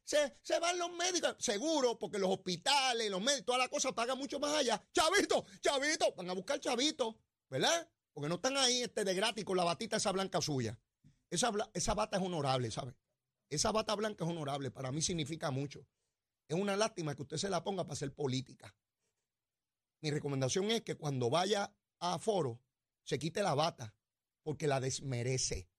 Se, 0.04 0.38
se, 0.42 0.60
van 0.60 0.78
los 0.78 0.92
médicos, 0.92 1.36
seguro, 1.40 1.98
porque 1.98 2.20
los 2.20 2.30
hospitales, 2.30 3.10
los 3.10 3.22
médicos, 3.22 3.46
todas 3.46 3.60
las 3.60 3.70
cosas 3.70 3.94
pagan 3.94 4.18
mucho 4.18 4.40
más 4.40 4.54
allá. 4.54 4.84
Chavito, 4.92 5.46
chavito, 5.62 6.14
van 6.16 6.30
a 6.30 6.34
buscar 6.34 6.60
chavito, 6.60 7.18
¿verdad? 7.50 7.90
Porque 8.14 8.30
no 8.30 8.36
están 8.36 8.58
ahí 8.58 8.84
este 8.84 9.04
de 9.04 9.14
gratis 9.14 9.46
con 9.46 9.58
la 9.58 9.64
batita 9.64 9.98
esa 9.98 10.12
blanca 10.12 10.42
suya. 10.42 10.78
Esa, 11.30 11.52
esa 11.74 11.94
bata 11.94 12.18
es 12.18 12.24
honorable, 12.24 12.70
¿sabe? 12.70 12.96
Esa 13.54 13.72
bata 13.72 13.94
blanca 13.94 14.24
es 14.24 14.30
honorable, 14.32 14.72
para 14.72 14.92
mí 14.92 15.00
significa 15.02 15.52
mucho. 15.52 15.86
Es 16.48 16.58
una 16.58 16.76
lástima 16.76 17.16
que 17.16 17.22
usted 17.22 17.38
se 17.38 17.52
la 17.52 17.64
ponga 17.64 17.84
para 17.84 17.94
hacer 17.94 18.12
política. 18.12 18.76
Mi 20.02 20.10
recomendación 20.10 20.72
es 20.72 20.82
que 20.82 20.96
cuando 20.96 21.30
vaya 21.30 21.72
a 22.00 22.18
foro, 22.18 22.60
se 23.04 23.20
quite 23.20 23.44
la 23.44 23.54
bata 23.54 23.96
porque 24.42 24.66
la 24.66 24.80
desmerece. 24.80 25.70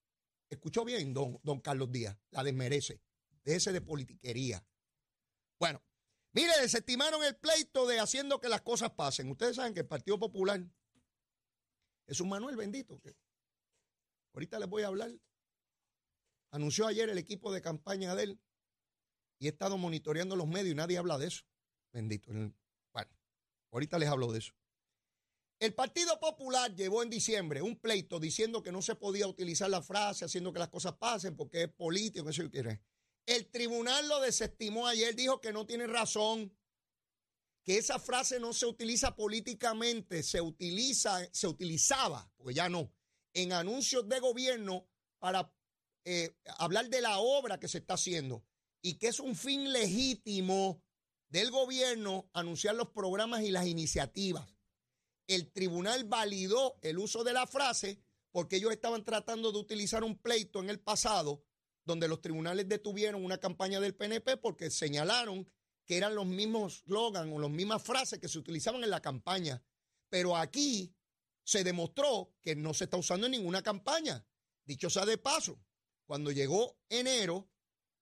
Escuchó 0.49 0.85
bien, 0.85 1.13
don, 1.13 1.41
don 1.43 1.61
Carlos 1.61 1.91
Díaz, 1.91 2.17
la 2.31 2.45
desmerece. 2.45 3.03
Déjese 3.43 3.73
de 3.73 3.81
politiquería. 3.81 4.65
Bueno, 5.59 5.83
mire, 6.33 6.53
desestimaron 6.61 7.25
el 7.25 7.35
pleito 7.35 7.89
de 7.89 7.99
haciendo 7.99 8.41
que 8.41 8.49
las 8.49 8.63
cosas 8.63 8.91
pasen. 8.93 9.29
Ustedes 9.31 9.57
saben 9.57 9.75
que 9.75 9.81
el 9.81 9.89
Partido 9.89 10.17
Popular 10.19 10.65
es 12.07 12.21
un 12.21 12.29
Manuel 12.29 12.55
bendito. 12.55 13.01
ahorita 14.33 14.61
les 14.61 14.69
voy 14.69 14.85
a 14.85 14.87
hablar. 14.87 15.11
Anunció 16.55 16.87
ayer 16.87 17.11
el 17.11 17.19
equipo 17.19 17.53
de 17.53 17.61
campaña 17.61 18.15
de 18.15 18.23
él 18.23 18.41
y 19.41 19.47
he 19.47 19.49
estado 19.51 19.77
monitoreando 19.77 20.37
los 20.37 20.47
medios 20.47 20.71
y 20.71 20.77
nadie 20.77 20.99
habla 20.99 21.19
de 21.19 21.27
eso. 21.27 21.43
Bendito. 21.93 22.31
Bueno, 22.31 23.11
ahorita 23.73 23.99
les 23.99 24.09
hablo 24.09 24.31
de 24.31 24.39
eso. 24.39 24.53
El 25.59 25.75
Partido 25.75 26.21
Popular 26.21 26.73
llevó 26.73 27.03
en 27.03 27.11
diciembre 27.11 27.61
un 27.61 27.81
pleito 27.81 28.21
diciendo 28.21 28.63
que 28.63 28.71
no 28.71 28.83
se 28.83 28.95
podía 28.95 29.27
utilizar 29.27 29.69
la 29.69 29.83
frase 29.83 30.27
haciendo 30.27 30.53
que 30.53 30.61
las 30.61 30.69
cosas 30.69 30.93
pasen 30.93 31.35
porque 31.35 31.65
es 31.65 31.73
político, 31.73 32.29
eso 32.29 32.49
quiere. 32.49 32.81
El 33.27 33.51
tribunal 33.51 34.07
lo 34.07 34.21
desestimó 34.21 34.87
ayer, 34.87 35.17
dijo 35.17 35.41
que 35.41 35.53
no 35.53 35.67
tiene 35.67 35.89
razón, 35.89 36.57
que 37.65 37.79
esa 37.79 37.99
frase 37.99 38.39
no 38.39 38.53
se 38.53 38.67
utiliza 38.67 39.17
políticamente, 39.17 40.23
se 40.23 40.41
utiliza, 40.41 41.19
se 41.33 41.49
utilizaba, 41.49 42.31
porque 42.37 42.55
ya 42.55 42.69
no, 42.69 42.93
en 43.33 43.53
anuncios 43.53 44.09
de 44.09 44.21
gobierno 44.21 44.87
para 45.19 45.54
eh, 46.05 46.37
hablar 46.59 46.89
de 46.89 47.01
la 47.01 47.19
obra 47.19 47.59
que 47.59 47.69
se 47.69 47.79
está 47.79 47.95
haciendo 47.95 48.45
y 48.83 48.99
que 48.99 49.09
es 49.09 49.21
un 49.21 49.35
fin 49.35 49.73
legítimo 49.73 50.83
del 51.29 51.51
gobierno 51.51 52.29
anunciar 52.33 52.75
los 52.75 52.91
programas 52.91 53.43
y 53.43 53.51
las 53.51 53.67
iniciativas. 53.67 54.49
El 55.27 55.51
tribunal 55.53 56.05
validó 56.05 56.79
el 56.83 56.99
uso 56.99 57.25
de 57.25 57.33
la 57.33 57.47
frase 57.47 58.03
porque 58.31 58.57
ellos 58.57 58.73
estaban 58.73 59.05
tratando 59.05 59.53
de 59.53 59.59
utilizar 59.59 60.05
un 60.05 60.19
pleito 60.19 60.61
en 60.61 60.69
el 60.69 60.81
pasado 60.81 61.45
donde 61.85 62.09
los 62.09 62.21
tribunales 62.21 62.69
detuvieron 62.69 63.25
una 63.25 63.39
campaña 63.39 63.81
del 63.81 63.95
PNP 63.95 64.37
porque 64.39 64.71
señalaron 64.71 65.51
que 65.85 65.97
eran 65.97 66.15
los 66.15 66.27
mismos 66.27 66.83
slogans 66.87 67.33
o 67.33 67.39
las 67.39 67.51
mismas 67.51 67.83
frases 67.83 68.19
que 68.19 68.29
se 68.29 68.39
utilizaban 68.39 68.83
en 68.83 68.91
la 68.91 69.01
campaña. 69.01 69.63
Pero 70.09 70.37
aquí 70.37 70.95
se 71.43 71.63
demostró 71.63 72.35
que 72.41 72.57
no 72.57 72.73
se 72.75 72.85
está 72.85 72.97
usando 72.97 73.27
en 73.27 73.33
ninguna 73.33 73.63
campaña. 73.63 74.27
Dicho 74.65 74.89
sea 74.89 75.05
de 75.05 75.19
paso, 75.19 75.61
cuando 76.07 76.31
llegó 76.31 76.77
enero, 76.89 77.49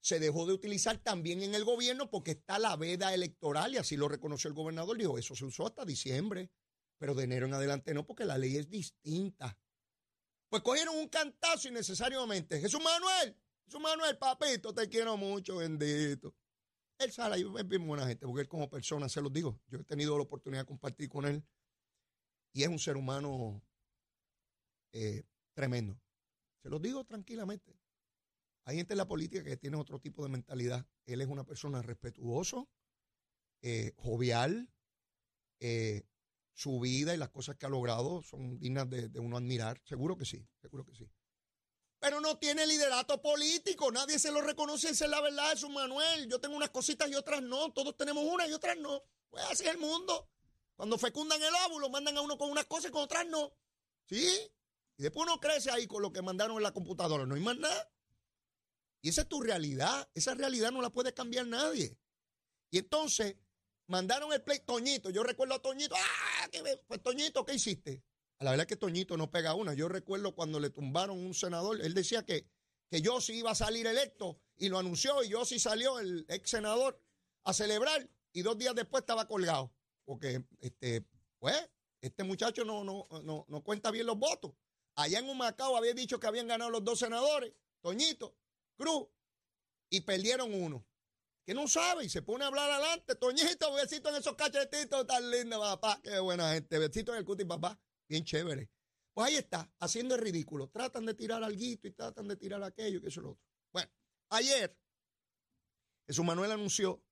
se 0.00 0.18
dejó 0.18 0.47
de 0.47 0.52
utilizar 0.52 0.99
también 0.99 1.42
en 1.42 1.54
el 1.54 1.64
gobierno 1.64 2.11
porque 2.11 2.32
está 2.32 2.59
la 2.59 2.76
veda 2.76 3.14
electoral 3.14 3.75
y 3.75 3.76
así 3.78 3.97
lo 3.97 4.09
reconoció 4.09 4.49
el 4.49 4.54
gobernador. 4.54 4.99
Dijo, 4.99 5.16
eso 5.16 5.37
se 5.37 5.44
usó 5.44 5.66
hasta 5.66 5.85
diciembre, 5.85 6.50
pero 6.99 7.14
de 7.14 7.25
enero 7.25 7.47
en 7.47 7.54
adelante 7.54 7.94
no, 7.94 8.04
porque 8.04 8.25
la 8.25 8.37
ley 8.37 8.56
es 8.56 8.68
distinta. 8.68 9.56
Pues 10.49 10.62
cogieron 10.62 10.97
un 10.97 11.09
cantazo 11.09 11.68
innecesariamente. 11.68 12.61
Jesús 12.61 12.82
Manuel, 12.82 13.37
Jesús 13.64 13.80
Manuel, 13.80 14.18
papito, 14.18 14.75
te 14.75 14.88
quiero 14.88 15.16
mucho, 15.16 15.59
bendito. 15.59 16.35
Él 16.99 17.12
sale, 17.12 17.40
es 17.40 17.68
bien 17.68 17.87
buena 17.87 18.06
gente, 18.06 18.26
porque 18.26 18.42
él 18.42 18.49
como 18.49 18.68
persona, 18.68 19.09
se 19.09 19.21
los 19.21 19.32
digo, 19.32 19.61
yo 19.68 19.78
he 19.78 19.85
tenido 19.85 20.16
la 20.16 20.25
oportunidad 20.25 20.62
de 20.62 20.66
compartir 20.66 21.09
con 21.09 21.25
él 21.25 21.44
y 22.52 22.62
es 22.62 22.68
un 22.68 22.78
ser 22.78 22.97
humano 22.97 23.62
eh, 24.92 25.25
tremendo. 25.54 25.99
Se 26.62 26.68
los 26.68 26.80
digo 26.82 27.04
tranquilamente. 27.04 27.82
Hay 28.64 28.76
gente 28.76 28.95
en 28.95 28.99
la 28.99 29.09
política 29.09 29.42
que 29.42 29.57
tiene 29.57 29.76
otro 29.76 29.99
tipo 29.99 30.23
de 30.23 30.28
mentalidad. 30.28 30.87
Él 31.04 31.21
es 31.21 31.28
una 31.28 31.45
persona 31.45 31.83
respetuoso, 31.83 32.69
eh, 33.61 33.92
jovial. 33.97 34.71
Eh, 35.61 36.04
su 36.54 36.78
vida 36.81 37.14
y 37.14 37.16
las 37.16 37.31
cosas 37.31 37.57
que 37.57 37.66
ha 37.66 37.69
logrado 37.69 38.23
son 38.23 38.59
dignas 38.59 38.88
de, 38.88 39.19
uno 39.19 39.37
admirar. 39.37 39.81
Seguro 39.85 40.16
que 40.16 40.25
sí, 40.25 40.47
seguro 40.61 40.85
que 40.85 40.95
sí. 40.95 41.11
Pero 41.99 42.21
no 42.21 42.38
tiene 42.38 42.66
liderato 42.66 43.21
político. 43.23 43.90
Nadie 43.90 44.19
se 44.19 44.31
lo 44.31 44.42
reconoce. 44.42 44.90
Esa 44.90 45.04
es 45.04 45.11
la 45.11 45.21
verdad, 45.21 45.52
es 45.52 45.62
un 45.62 45.73
Manuel. 45.73 46.28
Yo 46.28 46.40
tengo 46.40 46.57
unas 46.57 46.71
cositas 46.71 47.09
y 47.11 47.14
otras 47.14 47.42
no. 47.42 47.73
Todos 47.73 47.97
tenemos 47.97 48.25
unas 48.25 48.49
y 48.49 48.52
otras 48.52 48.76
no. 48.76 49.02
Pues 49.31 49.45
así 49.45 49.64
es 49.64 49.71
el 49.71 49.78
mundo. 49.78 50.28
Cuando 50.75 50.99
fecundan 50.99 51.40
el 51.42 51.54
óvulo, 51.66 51.90
mandan 51.90 52.16
a 52.16 52.21
uno 52.21 52.37
con 52.37 52.50
unas 52.50 52.66
cosas 52.66 52.90
y 52.90 52.92
con 52.92 53.02
otras 53.02 53.26
no. 53.26 53.52
¿Sí? 54.04 54.26
Y 54.97 55.02
después 55.02 55.26
uno 55.28 55.40
crece 55.40 55.71
ahí 55.71 55.87
con 55.87 56.02
lo 56.02 56.12
que 56.12 56.23
mandaron 56.23 56.57
en 56.57 56.62
la 56.64 56.73
computadora. 56.73 57.25
No 57.25 57.35
hay 57.35 57.40
más 57.40 57.57
nada. 57.57 57.92
Y 59.02 59.09
esa 59.09 59.23
es 59.23 59.28
tu 59.28 59.42
realidad. 59.42 60.09
Esa 60.14 60.35
realidad 60.35 60.71
no 60.71 60.80
la 60.80 60.90
puede 60.90 61.12
cambiar 61.12 61.47
nadie. 61.47 61.99
Y 62.71 62.78
entonces 62.78 63.37
mandaron 63.88 64.32
el 64.32 64.42
play 64.42 64.61
Toñito. 64.61 65.11
Yo 65.11 65.25
recuerdo 65.25 65.54
a 65.54 65.61
Toñito. 65.61 65.94
¡Ah! 65.97 66.49
Pues 66.87 67.02
Toñito, 67.02 67.44
¿qué 67.44 67.54
hiciste? 67.54 68.02
A 68.38 68.44
la 68.44 68.50
verdad 68.52 68.64
es 68.64 68.68
que 68.68 68.76
Toñito 68.76 69.16
no 69.16 69.30
pega 69.30 69.54
una. 69.54 69.75
Yo 69.75 69.88
recuerdo 69.88 70.35
cuando 70.35 70.61
le 70.61 70.71
tumbaron 70.71 71.18
un 71.18 71.35
senador. 71.35 71.80
Él 71.80 71.94
decía 71.94 72.25
que, 72.25 72.49
que 72.90 73.02
yo 73.02 73.21
sí 73.21 73.35
iba 73.35 73.50
a 73.50 73.56
salir 73.56 73.87
electo 73.87 74.40
y 74.56 74.68
lo 74.68 74.78
anunció. 74.78 75.23
Y 75.25 75.30
yo 75.30 75.44
sí 75.44 75.59
salió 75.59 75.99
el 75.99 76.25
ex 76.28 76.50
senador 76.50 76.99
a 77.42 77.52
celebrar. 77.52 78.09
Y 78.32 78.42
dos 78.42 78.56
días 78.56 78.75
después 78.75 79.02
estaba 79.02 79.26
colgado. 79.26 79.75
Porque, 80.04 80.44
este, 80.61 81.04
pues, 81.40 81.56
este 82.00 82.23
muchacho 82.23 82.64
no, 82.64 82.85
no, 82.85 83.09
no, 83.25 83.44
no 83.49 83.64
cuenta 83.64 83.90
bien 83.90 84.06
los 84.06 84.16
votos. 84.16 84.52
Allá 84.94 85.18
en 85.18 85.28
Humacao 85.28 85.76
había 85.76 85.92
dicho 85.92 86.21
que 86.21 86.26
habían 86.28 86.47
ganado 86.47 86.71
los 86.71 86.85
dos 86.85 87.00
senadores. 87.00 87.52
Toñito. 87.80 88.37
Cruz, 88.83 89.07
y 89.91 90.01
perdieron 90.01 90.53
uno. 90.53 90.85
Que 91.45 91.55
no 91.55 91.69
sabe 91.69 92.05
y 92.05 92.09
se 92.09 92.23
pone 92.23 92.45
a 92.45 92.49
hablar 92.49 92.71
adelante. 92.71 93.15
Toñito, 93.15 93.73
besito 93.75 94.09
en 94.09 94.17
esos 94.17 94.35
cachetitos 94.35 95.07
tan 95.07 95.31
lindos, 95.31 95.61
papá. 95.61 96.01
Qué 96.03 96.19
buena 96.19 96.53
gente. 96.53 96.79
Besito 96.79 97.12
en 97.12 97.19
el 97.19 97.25
cuti, 97.25 97.45
papá. 97.45 97.81
Bien 98.09 98.25
chévere. 98.25 98.71
Pues 99.15 99.29
ahí 99.29 99.37
está, 99.37 99.71
haciendo 99.79 100.15
el 100.15 100.21
ridículo. 100.21 100.69
Tratan 100.69 101.05
de 101.07 101.15
tirar 101.15 101.45
algo 101.45 101.61
y 101.61 101.77
tratan 101.77 102.27
de 102.27 102.37
tirar 102.37 102.62
aquello 102.62 103.01
que 103.01 103.09
eso 103.09 103.21
es 103.21 103.25
lo 103.25 103.31
otro. 103.33 103.45
Bueno, 103.73 103.91
ayer 104.31 104.77
Jesús 106.07 106.25
Manuel 106.25 106.51
anunció 106.51 107.05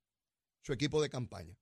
su 0.63 0.73
equipo 0.73 1.01
de 1.03 1.11
campaña. 1.11 1.57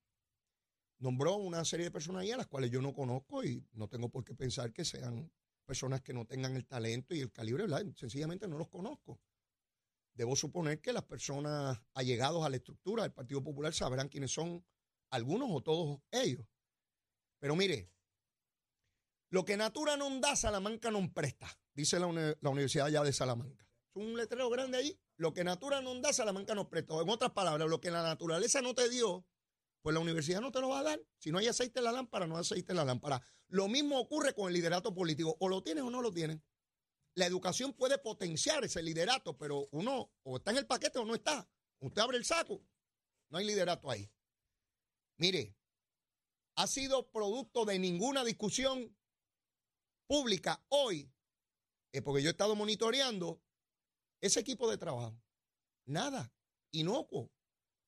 Nombró 0.99 1.37
una 1.37 1.65
serie 1.65 1.85
de 1.85 1.91
personas 1.91 2.23
ahí 2.23 2.31
a 2.33 2.37
las 2.37 2.47
cuales 2.47 2.71
yo 2.71 2.81
no 2.81 2.93
conozco 2.93 3.45
y 3.45 3.65
no 3.73 3.89
tengo 3.89 4.09
por 4.09 4.25
qué 4.25 4.35
pensar 4.35 4.73
que 4.73 4.85
sean 4.85 5.31
personas 5.65 6.01
que 6.01 6.13
no 6.13 6.25
tengan 6.27 6.57
el 6.57 6.67
talento 6.67 7.15
y 7.15 7.21
el 7.21 7.31
calibre, 7.31 7.67
Sencillamente 7.95 8.49
no 8.49 8.59
los 8.59 8.69
conozco. 8.69 9.21
Debo 10.19 10.35
suponer 10.35 10.81
que 10.81 10.93
las 10.93 11.05
personas 11.05 11.81
allegados 11.95 12.45
a 12.45 12.51
la 12.51 12.57
estructura 12.57 13.05
del 13.05 13.13
Partido 13.13 13.41
Popular 13.41 13.73
sabrán 13.73 14.09
quiénes 14.09 14.33
son 14.33 14.67
algunos 15.11 15.49
o 15.53 15.61
todos 15.61 16.01
ellos. 16.11 16.45
Pero 17.39 17.55
mire, 17.55 17.93
lo 19.31 19.45
que 19.45 19.57
Natura 19.57 19.97
no 19.97 20.11
da, 20.19 20.35
Salamanca 20.35 20.91
no 20.91 21.13
presta, 21.13 21.47
dice 21.73 22.01
la, 22.01 22.09
Universidad 22.09 22.87
allá 22.87 23.05
de 23.05 23.13
Salamanca. 23.13 23.65
Es 23.95 24.03
un 24.03 24.17
letrero 24.17 24.51
grande 24.51 24.79
ahí. 24.79 25.01
Lo 25.19 25.33
que 25.33 25.45
Natura 25.45 25.81
no 25.83 25.95
da, 26.01 26.13
Salamanca 26.13 26.53
no 26.57 26.69
presta. 26.69 27.01
En 27.01 27.09
otras 27.09 27.31
palabras, 27.31 27.69
lo 27.69 27.81
que 27.81 27.93
la 27.93 28.03
naturaleza 28.03 28.61
no 28.61 28.75
te 28.75 28.89
dio, 28.89 29.25
pues 29.83 29.95
la 29.95 30.01
universidad 30.01 30.41
no 30.41 30.51
te 30.51 30.61
lo 30.61 30.71
va 30.71 30.81
a 30.81 30.83
dar. 30.83 31.01
Si 31.19 31.31
no 31.31 31.39
hay 31.39 31.47
aceite 31.47 31.79
en 31.79 31.85
la 31.85 31.93
lámpara, 31.93 32.27
no 32.27 32.35
hay 32.35 32.41
aceite 32.41 32.73
en 32.73 32.79
la 32.79 32.85
lámpara. 32.85 33.23
Lo 33.47 33.69
mismo 33.69 34.01
ocurre 34.01 34.35
con 34.35 34.49
el 34.49 34.55
liderato 34.55 34.93
político. 34.93 35.37
O 35.39 35.49
lo 35.49 35.63
tienes 35.63 35.85
o 35.85 35.91
no 35.91 36.03
lo 36.03 36.13
tienes. 36.13 36.41
La 37.19 37.27
educación 37.27 37.73
puede 37.73 37.99
potenciar 37.99 38.63
ese 38.63 38.81
liderato, 38.81 39.37
pero 39.37 39.67
uno 39.73 40.09
o 40.23 40.37
está 40.37 40.53
en 40.53 40.59
el 40.59 40.69
paquete 40.69 41.01
o 41.01 41.05
no 41.05 41.17
está. 41.17 41.51
Usted 41.81 42.01
abre 42.01 42.17
el 42.17 42.25
saco, 42.25 42.63
no 43.31 43.39
hay 43.39 43.45
liderato 43.45 43.91
ahí. 43.91 44.09
Mire, 45.17 45.57
ha 46.55 46.69
sido 46.69 47.11
producto 47.11 47.65
de 47.65 47.81
ninguna 47.81 48.23
discusión 48.25 48.97
pública 50.07 50.65
hoy, 50.69 51.13
eh, 51.91 52.03
porque 52.03 52.23
yo 52.23 52.29
he 52.29 52.31
estado 52.31 52.55
monitoreando 52.55 53.43
ese 54.21 54.39
equipo 54.39 54.71
de 54.71 54.79
trabajo. 54.79 55.21
Nada, 55.87 56.33
inocuo, 56.71 57.33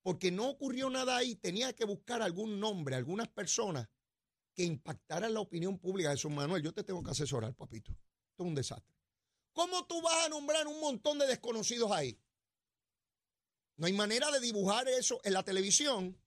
porque 0.03 0.33
no 0.33 0.51
ocurrió 0.51 0.91
nada 0.91 1.17
ahí. 1.17 1.37
Tenía 1.37 1.73
que 1.73 1.85
buscar 1.85 2.21
algún 2.21 2.59
nombre, 2.59 2.97
algunas 2.97 3.29
personas 3.29 3.89
que 4.57 4.65
impactaran 4.65 5.35
la 5.35 5.41
opinión 5.41 5.79
pública 5.79 6.11
de 6.11 6.17
su 6.17 6.31
Manuel. 6.31 6.65
Yo 6.65 6.75
te 6.75 6.83
tengo 6.83 7.01
que 7.05 7.13
asesorar, 7.13 7.55
papito. 7.55 7.93
Esto 7.93 8.43
es 8.43 8.49
un 8.49 8.57
desastre. 8.57 9.00
¿Cómo 9.61 9.85
tú 9.85 10.01
vas 10.01 10.25
a 10.25 10.31
nombrar 10.31 10.67
un 10.67 10.81
montón 10.81 11.19
de 11.19 11.27
desconocidos 11.27 11.93
ahí? 11.93 12.19
No 13.77 13.87
hay 13.87 13.93
manera 13.93 14.31
de 14.31 14.41
dibujar 14.41 14.89
eso 14.89 15.21
en 15.23 15.35
la 15.35 15.43
televisión. 15.43 16.19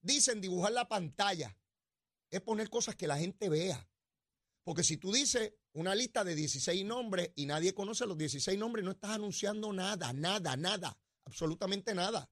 Dicen 0.00 0.40
dibujar 0.40 0.72
la 0.72 0.88
pantalla. 0.88 1.54
Es 2.30 2.40
poner 2.40 2.70
cosas 2.70 2.96
que 2.96 3.06
la 3.06 3.18
gente 3.18 3.50
vea. 3.50 3.86
Porque 4.64 4.84
si 4.84 4.96
tú 4.96 5.12
dices 5.12 5.52
una 5.74 5.94
lista 5.94 6.24
de 6.24 6.34
16 6.34 6.82
nombres 6.86 7.30
y 7.36 7.44
nadie 7.44 7.74
conoce 7.74 8.06
los 8.06 8.16
16 8.16 8.58
nombres, 8.58 8.86
no 8.86 8.92
estás 8.92 9.10
anunciando 9.10 9.70
nada, 9.74 10.14
nada, 10.14 10.56
nada, 10.56 10.98
absolutamente 11.26 11.94
nada. 11.94 12.30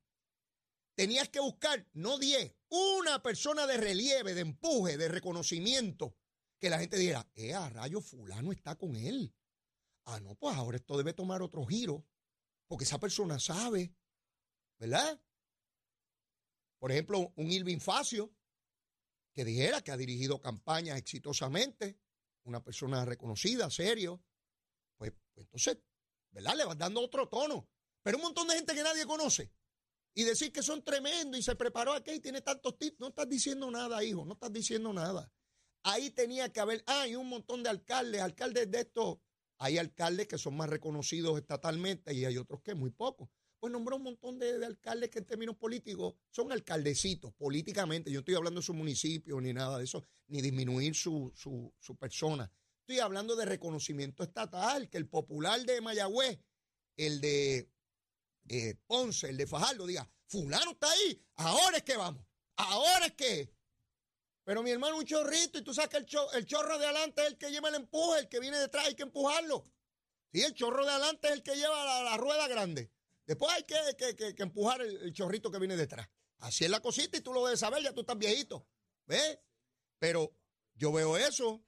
Tenías 0.94 1.28
que 1.28 1.40
buscar, 1.40 1.86
no 1.92 2.16
10, 2.16 2.54
una 2.70 3.22
persona 3.22 3.66
de 3.66 3.76
relieve, 3.76 4.32
de 4.32 4.40
empuje, 4.40 4.96
de 4.96 5.08
reconocimiento, 5.08 6.16
que 6.58 6.70
la 6.70 6.78
gente 6.78 6.96
diga, 6.96 7.28
eh, 7.34 7.52
a 7.52 7.68
rayo 7.68 8.00
fulano 8.00 8.52
está 8.52 8.74
con 8.76 8.96
él. 8.96 9.34
Ah, 10.06 10.20
no, 10.20 10.36
pues 10.36 10.56
ahora 10.56 10.76
esto 10.76 10.96
debe 10.96 11.12
tomar 11.12 11.42
otro 11.42 11.64
giro, 11.66 12.06
porque 12.68 12.84
esa 12.84 12.98
persona 12.98 13.40
sabe, 13.40 13.92
¿verdad? 14.78 15.20
Por 16.78 16.92
ejemplo, 16.92 17.32
un 17.36 17.50
Irving 17.50 17.80
Facio, 17.80 18.32
que 19.32 19.44
dijera 19.44 19.82
que 19.82 19.90
ha 19.90 19.96
dirigido 19.96 20.40
campañas 20.40 20.96
exitosamente, 20.96 21.98
una 22.44 22.62
persona 22.62 23.04
reconocida, 23.04 23.68
serio, 23.68 24.22
pues, 24.96 25.12
pues, 25.34 25.46
entonces, 25.46 25.78
¿verdad? 26.30 26.56
Le 26.56 26.64
vas 26.64 26.78
dando 26.78 27.00
otro 27.00 27.28
tono. 27.28 27.68
Pero 28.02 28.18
un 28.18 28.22
montón 28.22 28.46
de 28.46 28.54
gente 28.54 28.74
que 28.74 28.82
nadie 28.84 29.04
conoce. 29.04 29.52
Y 30.14 30.22
decir 30.22 30.52
que 30.52 30.62
son 30.62 30.82
tremendos 30.84 31.38
y 31.38 31.42
se 31.42 31.56
preparó 31.56 31.92
aquí 31.92 32.12
y 32.12 32.20
tiene 32.20 32.40
tantos 32.40 32.78
tips. 32.78 33.00
No 33.00 33.08
estás 33.08 33.28
diciendo 33.28 33.70
nada, 33.70 34.02
hijo, 34.04 34.24
no 34.24 34.34
estás 34.34 34.52
diciendo 34.52 34.92
nada. 34.92 35.30
Ahí 35.82 36.10
tenía 36.10 36.50
que 36.52 36.60
haber, 36.60 36.82
ah, 36.86 37.02
hay 37.02 37.16
un 37.16 37.28
montón 37.28 37.62
de 37.62 37.68
alcaldes, 37.68 38.22
alcaldes 38.22 38.70
de 38.70 38.80
estos 38.80 39.18
hay 39.58 39.78
alcaldes 39.78 40.28
que 40.28 40.38
son 40.38 40.56
más 40.56 40.68
reconocidos 40.68 41.38
estatalmente 41.38 42.12
y 42.12 42.24
hay 42.24 42.36
otros 42.36 42.60
que 42.62 42.74
muy 42.74 42.90
pocos. 42.90 43.28
Pues 43.58 43.72
nombró 43.72 43.96
un 43.96 44.02
montón 44.02 44.38
de, 44.38 44.64
alcaldes 44.64 45.10
que 45.10 45.20
en 45.20 45.24
términos 45.24 45.56
políticos 45.56 46.14
son 46.30 46.52
alcaldecitos 46.52 47.32
políticamente. 47.34 48.10
Yo 48.10 48.20
estoy 48.20 48.34
hablando 48.34 48.60
de 48.60 48.66
su 48.66 48.74
municipio 48.74 49.40
ni 49.40 49.52
nada 49.52 49.78
de 49.78 49.84
eso, 49.84 50.04
ni 50.28 50.42
disminuir 50.42 50.94
su, 50.94 51.32
persona. 51.98 52.50
Estoy 52.80 53.00
hablando 53.00 53.34
de 53.34 53.46
reconocimiento 53.46 54.22
estatal, 54.22 54.88
que 54.88 54.98
el 54.98 55.08
popular 55.08 55.60
de 55.64 55.80
Mayagüez, 55.80 56.38
el 56.96 57.20
de 57.20 57.70
eh, 58.48 58.74
Ponce, 58.86 59.30
el 59.30 59.36
de 59.36 59.46
Fajardo, 59.46 59.86
diga, 59.86 60.08
fulano 60.26 60.72
está 60.72 60.90
ahí, 60.90 61.20
ahora 61.36 61.78
es 61.78 61.82
que 61.82 61.96
vamos, 61.96 62.24
ahora 62.56 63.06
es 63.06 63.14
que... 63.14 63.55
Pero 64.46 64.62
mi 64.62 64.70
hermano, 64.70 64.96
un 64.96 65.04
chorrito, 65.04 65.58
y 65.58 65.62
tú 65.62 65.74
sabes 65.74 65.90
que 65.90 65.96
el, 65.96 66.06
el 66.34 66.46
chorro 66.46 66.78
de 66.78 66.86
adelante 66.86 67.20
es 67.22 67.28
el 67.30 67.36
que 67.36 67.50
lleva 67.50 67.68
el 67.68 67.74
empuje, 67.74 68.20
el 68.20 68.28
que 68.28 68.38
viene 68.38 68.56
detrás 68.58 68.86
hay 68.86 68.94
que 68.94 69.02
empujarlo. 69.02 69.64
Sí, 70.32 70.40
el 70.40 70.54
chorro 70.54 70.84
de 70.84 70.92
adelante 70.92 71.26
es 71.26 71.34
el 71.34 71.42
que 71.42 71.56
lleva 71.56 72.04
la, 72.04 72.16
rueda 72.16 72.46
grande. 72.46 72.92
Después 73.26 73.52
hay 73.52 73.64
que 73.64 74.42
empujar 74.42 74.82
el, 74.82 74.98
el 74.98 75.12
chorrito 75.12 75.50
que 75.50 75.58
viene 75.58 75.76
detrás. 75.76 76.08
Así 76.38 76.64
es 76.64 76.70
la 76.70 76.78
cosita 76.78 77.16
y 77.16 77.22
tú 77.22 77.32
lo 77.32 77.44
debes 77.44 77.58
saber, 77.58 77.82
ya 77.82 77.92
tú 77.92 78.02
estás 78.02 78.16
viejito. 78.16 78.68
¿Ves? 79.06 79.40
Pero 79.98 80.32
yo 80.74 80.92
veo 80.92 81.16
eso, 81.16 81.64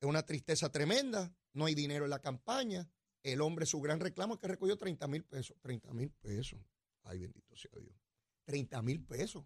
es 0.00 0.08
una 0.08 0.26
tristeza 0.26 0.72
tremenda, 0.72 1.32
no 1.52 1.66
hay 1.66 1.76
dinero 1.76 2.06
en 2.06 2.10
la 2.10 2.20
campaña. 2.20 2.90
El 3.22 3.40
hombre, 3.40 3.66
su 3.66 3.80
gran 3.80 4.00
reclamo 4.00 4.34
es 4.34 4.40
que 4.40 4.48
recogió 4.48 4.76
30 4.76 5.06
mil 5.06 5.24
pesos. 5.24 5.56
30 5.60 5.92
mil 5.92 6.10
pesos. 6.10 6.58
Ay, 7.02 7.20
bendito 7.20 7.54
sea 7.56 7.72
Dios. 7.80 7.96
30 8.44 8.82
mil 8.82 9.04
pesos. 9.04 9.44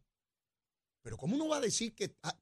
Pero 1.02 1.16
¿cómo 1.16 1.34
uno 1.36 1.48
va 1.48 1.56
a 1.58 1.60
decir 1.60 1.94
que, 1.94 2.16
ah, 2.22 2.38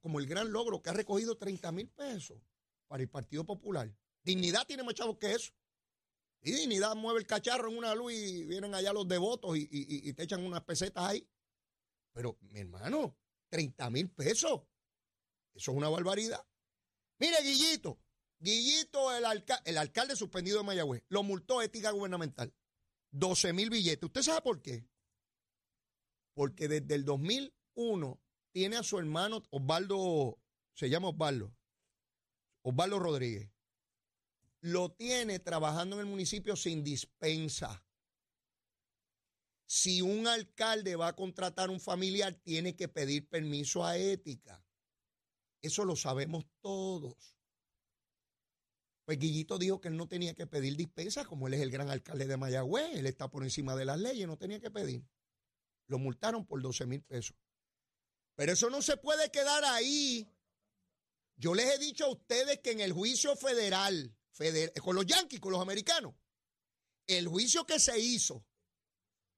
como- 0.00 0.20
el 0.20 0.26
gran 0.26 0.52
logro 0.52 0.80
que 0.82 0.90
ha 0.90 0.92
recogido 0.92 1.36
30 1.36 1.72
mil 1.72 1.88
pesos 1.88 2.38
para 2.86 3.02
el 3.02 3.08
Partido 3.08 3.44
Popular? 3.44 3.92
Dignidad 4.22 4.66
tiene 4.66 4.82
más 4.82 4.94
chavos 4.94 5.18
que 5.18 5.32
eso. 5.32 5.52
Y 6.42 6.52
Dignidad 6.52 6.94
mueve 6.94 7.20
el 7.20 7.26
cacharro 7.26 7.70
en 7.70 7.78
una 7.78 7.94
luz 7.94 8.12
y 8.12 8.44
vienen 8.44 8.74
allá 8.74 8.92
los 8.92 9.08
devotos 9.08 9.56
y, 9.56 10.12
te 10.12 10.22
echan 10.24 10.44
unas 10.44 10.62
pesetas 10.64 11.04
ahí. 11.04 11.26
Pero, 12.12 12.36
mi 12.42 12.60
hermano, 12.60 13.16
30 13.48 13.88
mil 13.90 14.10
pesos. 14.10 14.62
Eso 15.54 15.70
es 15.70 15.76
una 15.76 15.88
barbaridad. 15.88 16.46
Mire, 17.18 17.36
Guillito. 17.42 17.98
Guillito, 18.38 19.16
el, 19.16 19.24
alca- 19.24 19.62
el 19.64 19.78
alcalde 19.78 20.16
suspendido 20.16 20.58
de 20.58 20.64
Mayagüez, 20.64 21.02
lo 21.08 21.22
multó 21.22 21.62
ética 21.62 21.90
gubernamental. 21.92 22.52
12 23.10 23.52
mil 23.54 23.70
billetes. 23.70 24.04
¿Usted 24.04 24.22
sabe 24.22 24.42
por 24.42 24.60
qué? 24.60 24.86
Porque 26.34 26.68
desde 26.68 26.94
el 26.94 27.04
2001 27.74 28.20
tiene 28.52 28.76
a 28.76 28.82
su 28.82 28.98
hermano 28.98 29.42
Osvaldo, 29.50 30.38
se 30.74 30.88
llama 30.88 31.08
Osvaldo, 31.08 31.54
Osvaldo 32.62 32.98
Rodríguez. 32.98 33.50
Lo 34.60 34.92
tiene 34.92 35.40
trabajando 35.40 35.96
en 35.96 36.00
el 36.00 36.06
municipio 36.06 36.56
sin 36.56 36.82
dispensa. 36.82 37.84
Si 39.66 40.00
un 40.00 40.26
alcalde 40.26 40.96
va 40.96 41.08
a 41.08 41.16
contratar 41.16 41.68
un 41.68 41.80
familiar, 41.80 42.34
tiene 42.34 42.76
que 42.76 42.88
pedir 42.88 43.28
permiso 43.28 43.84
a 43.84 43.98
ética. 43.98 44.64
Eso 45.60 45.84
lo 45.84 45.96
sabemos 45.96 46.46
todos. 46.60 47.36
Pues 49.04 49.18
Guillito 49.18 49.58
dijo 49.58 49.80
que 49.80 49.88
él 49.88 49.96
no 49.96 50.08
tenía 50.08 50.34
que 50.34 50.46
pedir 50.46 50.76
dispensa, 50.76 51.24
como 51.26 51.46
él 51.46 51.54
es 51.54 51.60
el 51.60 51.70
gran 51.70 51.90
alcalde 51.90 52.26
de 52.26 52.36
Mayagüez, 52.38 52.94
él 52.94 53.06
está 53.06 53.28
por 53.28 53.42
encima 53.42 53.76
de 53.76 53.84
las 53.84 53.98
leyes, 53.98 54.26
no 54.26 54.38
tenía 54.38 54.60
que 54.60 54.70
pedir. 54.70 55.04
Lo 55.88 55.98
multaron 55.98 56.46
por 56.46 56.62
12 56.62 56.86
mil 56.86 57.02
pesos. 57.02 57.36
Pero 58.36 58.52
eso 58.52 58.70
no 58.70 58.82
se 58.82 58.96
puede 58.96 59.30
quedar 59.30 59.64
ahí. 59.64 60.28
Yo 61.36 61.54
les 61.54 61.66
he 61.74 61.78
dicho 61.78 62.04
a 62.06 62.10
ustedes 62.10 62.60
que 62.60 62.72
en 62.72 62.80
el 62.80 62.92
juicio 62.92 63.36
federal, 63.36 64.16
feder- 64.32 64.72
con 64.80 64.96
los 64.96 65.06
yanquis, 65.06 65.40
con 65.40 65.52
los 65.52 65.60
americanos, 65.62 66.14
el 67.06 67.28
juicio 67.28 67.66
que 67.66 67.78
se 67.78 67.98
hizo 67.98 68.44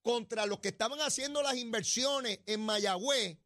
contra 0.03 0.47
los 0.47 0.61
que 0.61 0.69
estaban 0.69 1.01
haciendo 1.01 1.43
las 1.43 1.57
inversiones 1.57 2.41
en 2.47 2.61
Mayagüez, 2.61 3.39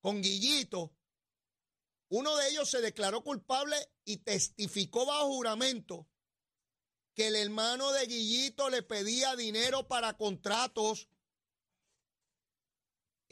con 0.00 0.20
Guillito, 0.20 0.94
uno 2.08 2.36
de 2.36 2.48
ellos 2.50 2.70
se 2.70 2.80
declaró 2.80 3.22
culpable 3.22 3.76
y 4.04 4.18
testificó 4.18 5.06
bajo 5.06 5.28
juramento 5.28 6.06
que 7.14 7.28
el 7.28 7.36
hermano 7.36 7.92
de 7.92 8.06
Guillito 8.06 8.68
le 8.68 8.82
pedía 8.82 9.36
dinero 9.36 9.88
para 9.88 10.16
contratos. 10.16 11.08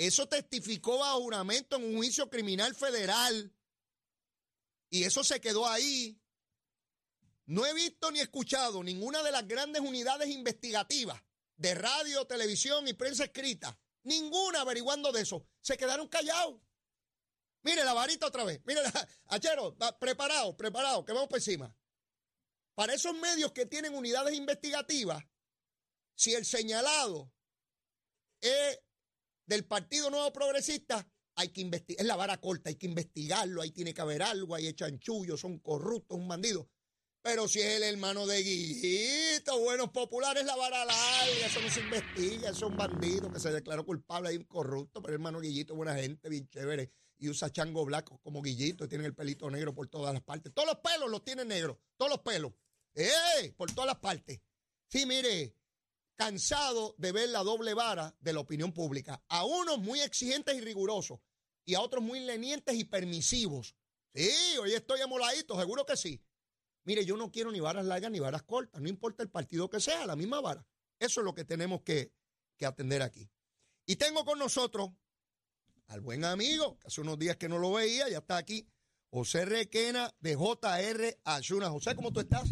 Eso 0.06 0.26
testificó 0.26 0.98
bajo 0.98 1.20
juramento 1.20 1.76
en 1.76 1.84
un 1.84 1.96
juicio 1.96 2.28
criminal 2.28 2.74
federal. 2.74 3.54
Y 4.90 5.04
eso 5.04 5.22
se 5.22 5.40
quedó 5.40 5.64
ahí. 5.64 6.20
No 7.46 7.64
he 7.66 7.72
visto 7.72 8.10
ni 8.10 8.18
escuchado 8.18 8.82
ninguna 8.82 9.22
de 9.22 9.30
las 9.30 9.46
grandes 9.46 9.80
unidades 9.80 10.28
investigativas 10.28 11.22
de 11.54 11.74
radio, 11.74 12.26
televisión 12.26 12.88
y 12.88 12.94
prensa 12.94 13.24
escrita. 13.24 13.78
Ninguna 14.02 14.62
averiguando 14.62 15.12
de 15.12 15.20
eso. 15.20 15.46
Se 15.60 15.76
quedaron 15.76 16.08
callados. 16.08 16.60
Mire 17.62 17.84
la 17.84 17.94
varita 17.94 18.26
otra 18.26 18.42
vez. 18.42 18.60
Mire, 18.64 18.80
Achero, 19.26 19.76
preparado, 20.00 20.56
preparado, 20.56 21.04
que 21.04 21.12
vamos 21.12 21.28
por 21.28 21.38
encima. 21.38 21.76
Para 22.74 22.94
esos 22.94 23.14
medios 23.14 23.52
que 23.52 23.66
tienen 23.66 23.94
unidades 23.94 24.34
investigativas, 24.34 25.22
si 26.16 26.34
el 26.34 26.44
señalado 26.44 27.32
es 28.40 28.80
del 29.46 29.64
Partido 29.64 30.10
Nuevo 30.10 30.32
Progresista, 30.32 31.06
hay 31.34 31.48
que 31.48 31.60
investigar, 31.60 32.00
es 32.02 32.06
la 32.06 32.16
vara 32.16 32.40
corta, 32.40 32.68
hay 32.68 32.76
que 32.76 32.86
investigarlo, 32.86 33.62
ahí 33.62 33.70
tiene 33.70 33.94
que 33.94 34.00
haber 34.00 34.22
algo, 34.22 34.54
ahí 34.54 34.66
echan 34.66 34.98
chullo, 34.98 35.36
son 35.36 35.58
corruptos, 35.58 36.18
un 36.18 36.28
bandido. 36.28 36.68
Pero 37.22 37.46
si 37.46 37.60
es 37.60 37.76
el 37.76 37.84
hermano 37.84 38.26
de 38.26 38.42
Guillito, 38.42 39.58
buenos 39.60 39.90
populares, 39.90 40.44
la 40.44 40.56
vara 40.56 40.84
larga, 40.84 41.46
eso 41.46 41.60
no 41.60 41.70
se 41.70 41.80
investiga, 41.80 42.50
eso 42.50 42.66
es 42.66 42.72
un 42.72 42.76
bandido 42.76 43.32
que 43.32 43.38
se 43.38 43.52
declaró 43.52 43.86
culpable, 43.86 44.30
hay 44.30 44.36
un 44.36 44.44
corrupto, 44.44 45.00
pero 45.00 45.14
el 45.14 45.20
hermano 45.20 45.40
Guillito, 45.40 45.76
buena 45.76 45.94
gente, 45.94 46.28
bien 46.28 46.48
chévere, 46.48 46.90
y 47.18 47.28
usa 47.28 47.52
chango 47.52 47.84
blanco 47.84 48.18
como 48.22 48.42
Guillito, 48.42 48.84
y 48.84 48.88
tiene 48.88 49.06
el 49.06 49.14
pelito 49.14 49.48
negro 49.48 49.72
por 49.72 49.86
todas 49.86 50.12
las 50.12 50.22
partes. 50.22 50.52
Todos 50.52 50.66
los 50.66 50.78
pelos 50.78 51.08
los 51.08 51.22
tiene 51.22 51.44
negros, 51.44 51.78
todos 51.96 52.10
los 52.10 52.20
pelos. 52.20 52.52
¡Eh! 52.94 53.54
Por 53.56 53.72
todas 53.72 53.86
las 53.86 53.98
partes. 53.98 54.40
Sí, 54.88 55.06
mire, 55.06 55.54
cansado 56.24 56.94
de 56.98 57.10
ver 57.10 57.28
la 57.30 57.42
doble 57.42 57.74
vara 57.74 58.14
de 58.20 58.32
la 58.32 58.40
opinión 58.40 58.72
pública. 58.72 59.20
A 59.28 59.44
unos 59.44 59.78
muy 59.78 60.00
exigentes 60.00 60.56
y 60.56 60.60
rigurosos, 60.60 61.18
y 61.64 61.74
a 61.74 61.80
otros 61.80 62.02
muy 62.02 62.20
lenientes 62.20 62.76
y 62.76 62.84
permisivos. 62.84 63.74
Sí, 64.14 64.30
hoy 64.60 64.72
estoy 64.72 65.00
amoladito, 65.00 65.58
seguro 65.58 65.84
que 65.84 65.96
sí. 65.96 66.22
Mire, 66.84 67.04
yo 67.04 67.16
no 67.16 67.30
quiero 67.30 67.50
ni 67.50 67.58
varas 67.58 67.86
largas 67.86 68.10
ni 68.10 68.20
varas 68.20 68.42
cortas, 68.42 68.80
no 68.80 68.88
importa 68.88 69.22
el 69.22 69.30
partido 69.30 69.68
que 69.68 69.80
sea, 69.80 70.06
la 70.06 70.14
misma 70.14 70.40
vara. 70.40 70.64
Eso 70.98 71.20
es 71.20 71.24
lo 71.24 71.34
que 71.34 71.44
tenemos 71.44 71.82
que, 71.82 72.12
que 72.56 72.66
atender 72.66 73.02
aquí. 73.02 73.28
Y 73.84 73.96
tengo 73.96 74.24
con 74.24 74.38
nosotros 74.38 74.90
al 75.88 76.00
buen 76.00 76.24
amigo, 76.24 76.78
que 76.78 76.86
hace 76.86 77.00
unos 77.00 77.18
días 77.18 77.36
que 77.36 77.48
no 77.48 77.58
lo 77.58 77.72
veía, 77.72 78.08
ya 78.08 78.18
está 78.18 78.36
aquí, 78.36 78.68
José 79.10 79.44
Requena 79.44 80.14
de 80.20 80.36
JR 80.36 81.18
Ayuna. 81.24 81.68
José, 81.70 81.96
¿cómo 81.96 82.12
tú 82.12 82.20
estás? 82.20 82.48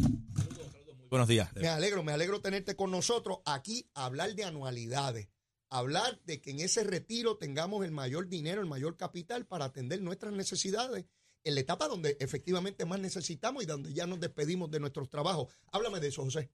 Buenos 1.11 1.27
días. 1.27 1.53
Me 1.55 1.67
alegro, 1.67 2.03
me 2.03 2.13
alegro 2.13 2.39
tenerte 2.39 2.77
con 2.77 2.89
nosotros 2.89 3.39
aquí 3.45 3.85
a 3.95 4.05
hablar 4.05 4.33
de 4.33 4.45
anualidades, 4.45 5.27
hablar 5.69 6.21
de 6.23 6.39
que 6.39 6.51
en 6.51 6.61
ese 6.61 6.85
retiro 6.85 7.35
tengamos 7.35 7.83
el 7.83 7.91
mayor 7.91 8.29
dinero, 8.29 8.61
el 8.61 8.69
mayor 8.69 8.95
capital 8.95 9.45
para 9.45 9.65
atender 9.65 10.01
nuestras 10.01 10.31
necesidades 10.31 11.03
en 11.43 11.55
la 11.55 11.59
etapa 11.59 11.89
donde 11.89 12.15
efectivamente 12.21 12.85
más 12.85 13.01
necesitamos 13.01 13.61
y 13.61 13.65
donde 13.65 13.93
ya 13.93 14.07
nos 14.07 14.21
despedimos 14.21 14.71
de 14.71 14.79
nuestros 14.79 15.09
trabajos. 15.09 15.53
Háblame 15.73 15.99
de 15.99 16.07
eso, 16.07 16.23
José. 16.23 16.49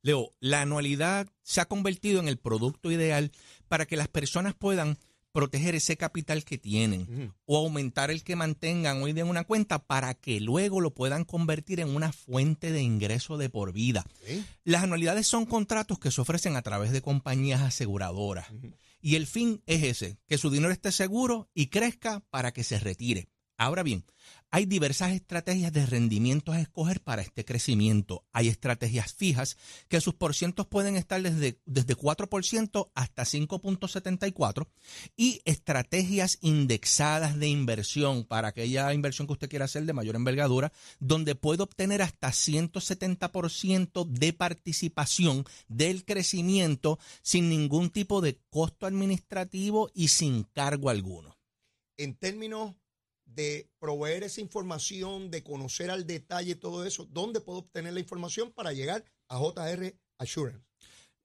Leo, 0.00 0.32
la 0.40 0.62
anualidad 0.62 1.28
se 1.42 1.60
ha 1.60 1.66
convertido 1.66 2.18
en 2.18 2.28
el 2.28 2.38
producto 2.38 2.90
ideal 2.90 3.30
para 3.68 3.84
que 3.84 3.98
las 3.98 4.08
personas 4.08 4.54
puedan 4.54 4.96
proteger 5.38 5.76
ese 5.76 5.96
capital 5.96 6.44
que 6.44 6.58
tienen 6.58 7.32
o 7.46 7.58
aumentar 7.58 8.10
el 8.10 8.24
que 8.24 8.34
mantengan 8.34 9.00
hoy 9.00 9.10
en 9.10 9.28
una 9.28 9.44
cuenta 9.44 9.78
para 9.78 10.14
que 10.14 10.40
luego 10.40 10.80
lo 10.80 10.92
puedan 10.94 11.24
convertir 11.24 11.78
en 11.78 11.94
una 11.94 12.10
fuente 12.10 12.72
de 12.72 12.82
ingreso 12.82 13.38
de 13.38 13.48
por 13.48 13.72
vida. 13.72 14.04
Las 14.64 14.82
anualidades 14.82 15.28
son 15.28 15.46
contratos 15.46 16.00
que 16.00 16.10
se 16.10 16.20
ofrecen 16.20 16.56
a 16.56 16.62
través 16.62 16.90
de 16.90 17.02
compañías 17.02 17.60
aseguradoras 17.60 18.48
y 19.00 19.14
el 19.14 19.28
fin 19.28 19.62
es 19.66 19.84
ese, 19.84 20.18
que 20.26 20.38
su 20.38 20.50
dinero 20.50 20.72
esté 20.72 20.90
seguro 20.90 21.48
y 21.54 21.68
crezca 21.68 22.24
para 22.30 22.50
que 22.50 22.64
se 22.64 22.80
retire. 22.80 23.28
Ahora 23.56 23.84
bien, 23.84 24.04
hay 24.50 24.64
diversas 24.64 25.12
estrategias 25.12 25.72
de 25.72 25.84
rendimientos 25.84 26.54
a 26.54 26.60
escoger 26.60 27.00
para 27.02 27.22
este 27.22 27.44
crecimiento. 27.44 28.24
Hay 28.32 28.48
estrategias 28.48 29.12
fijas 29.12 29.56
que 29.88 30.00
sus 30.00 30.14
porcientos 30.14 30.66
pueden 30.66 30.96
estar 30.96 31.20
desde, 31.20 31.60
desde 31.66 31.96
4% 31.96 32.90
hasta 32.94 33.22
5.74 33.24 34.66
y 35.16 35.42
estrategias 35.44 36.38
indexadas 36.40 37.38
de 37.38 37.48
inversión 37.48 38.24
para 38.24 38.48
aquella 38.48 38.92
inversión 38.94 39.26
que 39.26 39.34
usted 39.34 39.50
quiera 39.50 39.66
hacer 39.66 39.84
de 39.84 39.92
mayor 39.92 40.16
envergadura, 40.16 40.72
donde 40.98 41.34
puede 41.34 41.62
obtener 41.62 42.00
hasta 42.00 42.28
170% 42.28 44.06
de 44.06 44.32
participación 44.32 45.44
del 45.68 46.04
crecimiento 46.04 46.98
sin 47.22 47.50
ningún 47.50 47.90
tipo 47.90 48.20
de 48.22 48.40
costo 48.48 48.86
administrativo 48.86 49.90
y 49.94 50.08
sin 50.08 50.44
cargo 50.44 50.88
alguno. 50.88 51.36
En 51.96 52.14
términos 52.14 52.76
de 53.28 53.70
proveer 53.78 54.24
esa 54.24 54.40
información, 54.40 55.30
de 55.30 55.42
conocer 55.42 55.90
al 55.90 56.06
detalle 56.06 56.56
todo 56.56 56.84
eso, 56.84 57.06
¿dónde 57.06 57.40
puedo 57.40 57.60
obtener 57.60 57.92
la 57.92 58.00
información 58.00 58.52
para 58.52 58.72
llegar 58.72 59.04
a 59.28 59.38
JR 59.38 59.94
Assurance? 60.18 60.68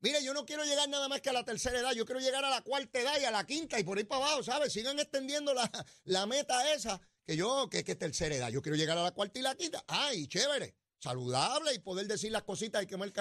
Mire, 0.00 0.22
yo 0.22 0.32
no 0.32 0.46
quiero 0.46 0.64
llegar 0.64 0.88
nada 0.88 1.08
más 1.08 1.20
que 1.20 1.30
a 1.30 1.32
la 1.32 1.44
tercera 1.44 1.80
edad, 1.80 1.94
yo 1.94 2.04
quiero 2.04 2.20
llegar 2.20 2.44
a 2.44 2.50
la 2.50 2.62
cuarta 2.62 3.00
edad 3.00 3.20
y 3.20 3.24
a 3.24 3.32
la 3.32 3.44
quinta 3.44 3.80
y 3.80 3.84
por 3.84 3.98
ahí 3.98 4.04
para 4.04 4.26
abajo, 4.26 4.44
¿sabes? 4.44 4.72
Sigan 4.72 5.00
extendiendo 5.00 5.54
la, 5.54 5.68
la 6.04 6.26
meta 6.26 6.72
esa 6.72 7.00
que 7.24 7.36
yo, 7.36 7.68
que, 7.68 7.82
que 7.82 7.92
es 7.92 7.98
tercera 7.98 8.34
edad. 8.36 8.50
Yo 8.50 8.62
quiero 8.62 8.76
llegar 8.76 8.96
a 8.96 9.02
la 9.02 9.12
cuarta 9.12 9.40
y 9.40 9.42
la 9.42 9.56
quinta. 9.56 9.84
¡Ay, 9.88 10.28
chévere! 10.28 10.76
Saludable 11.02 11.74
y 11.74 11.80
poder 11.80 12.06
decir 12.06 12.30
las 12.30 12.44
cositas 12.44 12.82
y 12.82 12.86
quemar. 12.86 13.12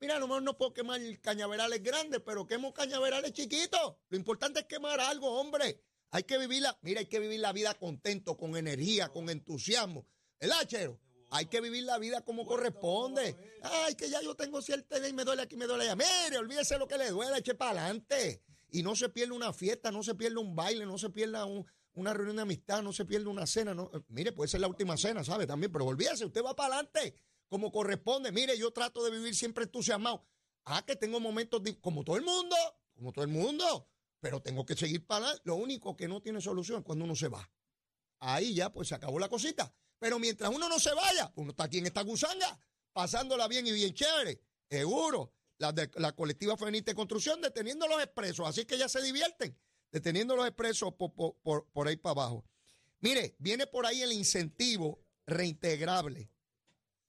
Mira, 0.00 0.16
a 0.16 0.18
lo 0.18 0.26
mejor 0.26 0.42
no 0.42 0.58
puedo 0.58 0.74
quemar 0.74 1.00
cañaverales 1.20 1.82
grandes, 1.82 2.20
pero 2.24 2.46
quemo 2.46 2.72
cañaverales 2.72 3.32
chiquitos. 3.32 3.96
Lo 4.08 4.16
importante 4.16 4.60
es 4.60 4.66
quemar 4.66 5.00
algo, 5.00 5.40
hombre. 5.40 5.82
Hay 6.10 6.24
que 6.24 6.38
vivir 6.38 6.62
la, 6.62 6.76
mira, 6.82 7.00
hay 7.00 7.06
que 7.06 7.20
vivir 7.20 7.40
la 7.40 7.52
vida 7.52 7.74
contento, 7.74 8.36
con 8.36 8.56
energía, 8.56 9.08
con 9.08 9.28
entusiasmo. 9.28 10.06
¿El 10.40 10.52
hachero? 10.52 10.98
Hay 11.30 11.46
que 11.46 11.60
vivir 11.60 11.84
la 11.84 11.98
vida 11.98 12.22
como 12.22 12.46
corresponde. 12.46 13.36
Ay, 13.62 13.94
que 13.94 14.08
ya 14.08 14.20
yo 14.22 14.34
tengo 14.34 14.62
cierta 14.62 15.06
y 15.06 15.12
me 15.12 15.24
duele 15.24 15.42
aquí, 15.42 15.56
me 15.56 15.66
duele 15.66 15.84
allá. 15.84 15.96
Mire, 15.96 16.38
olvídese 16.38 16.78
lo 16.78 16.88
que 16.88 16.96
le 16.96 17.10
duele, 17.10 17.38
eche 17.38 17.54
para 17.54 17.82
adelante. 17.82 18.42
Y 18.70 18.82
no 18.82 18.96
se 18.96 19.08
pierde 19.08 19.32
una 19.32 19.52
fiesta, 19.52 19.90
no 19.90 20.02
se 20.02 20.14
pierde 20.14 20.38
un 20.38 20.54
baile, 20.54 20.86
no 20.86 20.96
se 20.98 21.10
pierda 21.10 21.44
una 21.98 22.14
reunión 22.14 22.36
de 22.36 22.42
amistad, 22.42 22.82
no 22.82 22.92
se 22.92 23.04
pierde 23.04 23.26
una 23.26 23.46
cena. 23.46 23.74
No, 23.74 23.90
mire, 24.08 24.32
puede 24.32 24.48
ser 24.48 24.60
la 24.60 24.68
última 24.68 24.96
cena, 24.96 25.24
¿sabe? 25.24 25.46
También, 25.46 25.72
pero 25.72 25.84
olvídese, 25.84 26.24
usted 26.24 26.42
va 26.44 26.54
para 26.54 26.74
adelante 26.74 27.14
como 27.48 27.72
corresponde. 27.72 28.30
Mire, 28.32 28.56
yo 28.56 28.70
trato 28.72 29.02
de 29.02 29.10
vivir 29.10 29.34
siempre 29.34 29.64
entusiasmado. 29.64 30.24
Ah, 30.64 30.84
que 30.84 30.96
tengo 30.96 31.18
momentos 31.18 31.62
como 31.80 32.04
todo 32.04 32.16
el 32.16 32.22
mundo, 32.22 32.56
como 32.94 33.12
todo 33.12 33.24
el 33.24 33.30
mundo, 33.30 33.88
pero 34.20 34.40
tengo 34.40 34.66
que 34.66 34.76
seguir 34.76 35.06
para 35.06 35.24
adelante. 35.24 35.42
Lo 35.46 35.56
único 35.56 35.96
que 35.96 36.08
no 36.08 36.20
tiene 36.20 36.40
solución 36.40 36.80
es 36.80 36.84
cuando 36.84 37.04
uno 37.04 37.16
se 37.16 37.28
va. 37.28 37.50
Ahí 38.20 38.54
ya 38.54 38.72
pues 38.72 38.88
se 38.88 38.94
acabó 38.94 39.18
la 39.18 39.28
cosita. 39.28 39.72
Pero 39.98 40.18
mientras 40.18 40.50
uno 40.54 40.68
no 40.68 40.78
se 40.78 40.94
vaya, 40.94 41.32
uno 41.36 41.50
está 41.50 41.64
aquí 41.64 41.78
en 41.78 41.86
esta 41.86 42.02
gusanga, 42.02 42.58
pasándola 42.92 43.48
bien 43.48 43.66
y 43.66 43.72
bien 43.72 43.94
chévere, 43.94 44.40
seguro. 44.70 45.32
La, 45.58 45.72
de, 45.72 45.90
la 45.96 46.12
colectiva 46.12 46.56
feminista 46.56 46.92
de 46.92 46.94
construcción 46.94 47.40
deteniendo 47.40 47.88
los 47.88 48.00
expresos, 48.00 48.46
así 48.46 48.64
que 48.64 48.78
ya 48.78 48.88
se 48.88 49.02
divierten, 49.02 49.58
deteniendo 49.90 50.36
los 50.36 50.46
expresos 50.46 50.94
por, 50.94 51.12
por, 51.14 51.66
por 51.66 51.88
ahí 51.88 51.96
para 51.96 52.12
abajo. 52.12 52.44
Mire, 53.00 53.36
viene 53.38 53.66
por 53.66 53.86
ahí 53.86 54.02
el 54.02 54.12
incentivo 54.12 55.00
reintegrable 55.26 56.30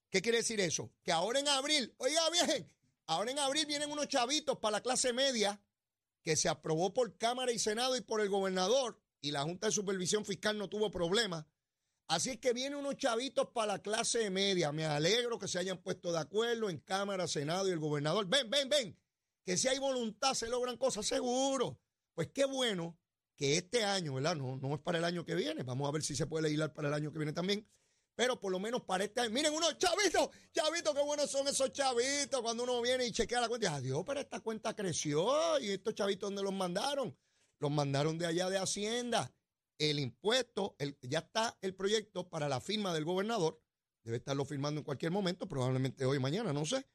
¿Qué 0.10 0.22
quiere 0.22 0.40
decir 0.40 0.60
eso? 0.60 0.92
Que 1.04 1.12
ahora 1.12 1.40
en 1.40 1.48
abril, 1.48 1.94
oiga 1.98 2.22
bien, 2.32 2.72
ahora 3.06 3.32
en 3.32 3.40
abril 3.40 3.66
vienen 3.68 3.92
unos 3.92 4.08
chavitos 4.08 4.58
para 4.58 4.78
la 4.78 4.82
clase 4.82 5.14
media 5.14 5.62
que 6.24 6.36
se 6.36 6.50
aprobó 6.50 6.94
por 6.94 7.18
Cámara 7.18 7.52
y 7.52 7.60
Senado 7.60 7.96
y 7.96 8.02
por 8.02 8.22
el 8.22 8.30
gobernador 8.30 9.00
y 9.22 9.32
la 9.32 9.44
Junta 9.44 9.68
de 9.68 9.74
Supervisión 9.74 10.26
Fiscal 10.26 10.58
no 10.58 10.68
tuvo 10.68 10.90
problema. 10.90 11.48
Así 12.08 12.32
es 12.32 12.40
que 12.40 12.54
vienen 12.54 12.80
unos 12.80 12.98
chavitos 12.98 13.50
para 13.54 13.74
la 13.74 13.80
clase 13.80 14.32
media. 14.32 14.72
Me 14.72 14.84
alegro 14.84 15.38
que 15.38 15.48
se 15.48 15.60
hayan 15.60 15.78
puesto 15.78 16.12
de 16.12 16.18
acuerdo 16.18 16.72
en 16.72 16.80
Cámara, 16.80 17.28
Senado 17.28 17.68
y 17.68 17.72
el 17.72 17.80
gobernador. 17.80 18.26
Ven, 18.28 18.50
ven, 18.50 18.68
ven. 18.68 19.00
Que 19.46 19.58
si 19.58 19.68
hay 19.68 19.78
voluntad 19.78 20.34
se 20.34 20.50
logran 20.50 20.78
cosas, 20.78 21.06
seguro. 21.06 21.80
Pues 22.20 22.32
qué 22.34 22.44
bueno 22.44 23.00
que 23.38 23.56
este 23.56 23.86
año, 23.86 24.16
¿verdad? 24.16 24.36
No, 24.36 24.58
no 24.58 24.76
es 24.76 24.82
para 24.82 24.98
el 24.98 25.06
año 25.06 25.24
que 25.24 25.36
viene. 25.36 25.64
Vamos 25.64 25.88
a 25.88 25.92
ver 25.94 26.04
si 26.04 26.18
se 26.18 26.28
puede 26.28 26.44
legislar 26.44 26.74
para 26.74 26.90
el 26.90 26.94
año 26.94 27.14
que 27.14 27.18
viene 27.18 27.32
también 27.32 27.66
pero 28.14 28.38
por 28.38 28.52
lo 28.52 28.60
menos 28.60 28.82
para 28.82 29.06
este 29.06 29.22
año. 29.22 29.30
Miren, 29.30 29.54
unos 29.54 29.78
chavitos, 29.78 30.30
chavitos, 30.52 30.94
qué 30.94 31.02
buenos 31.02 31.32
son 31.32 31.48
esos 31.48 31.72
chavitos 31.72 32.42
cuando 32.42 32.64
uno 32.64 32.82
viene 32.82 33.06
y 33.06 33.14
chequea 33.14 33.40
la 33.40 33.48
cuenta. 33.48 33.76
Adiós, 33.76 34.04
pero 34.06 34.20
esta 34.20 34.42
cuenta 34.42 34.76
creció. 34.76 35.58
¿Y 35.62 35.70
estos 35.70 35.96
chavitos 35.96 36.28
dónde 36.28 36.44
los 36.44 36.52
mandaron? 36.52 37.18
Los 37.60 37.72
mandaron 37.72 38.18
de 38.18 38.26
allá 38.26 38.50
de 38.50 38.58
Hacienda. 38.58 39.34
El 39.78 40.00
impuesto, 40.00 40.76
ya 41.04 41.20
está 41.20 41.58
el 41.62 41.74
proyecto 41.74 42.28
para 42.28 42.50
la 42.50 42.60
firma 42.60 42.94
del 42.94 43.06
gobernador. 43.06 43.64
Debe 44.04 44.18
estarlo 44.18 44.44
firmando 44.44 44.80
en 44.80 44.84
cualquier 44.84 45.14
momento, 45.14 45.48
probablemente 45.48 46.04
hoy 46.04 46.20
mañana, 46.20 46.52
no 46.52 46.66
sé. 46.66 46.86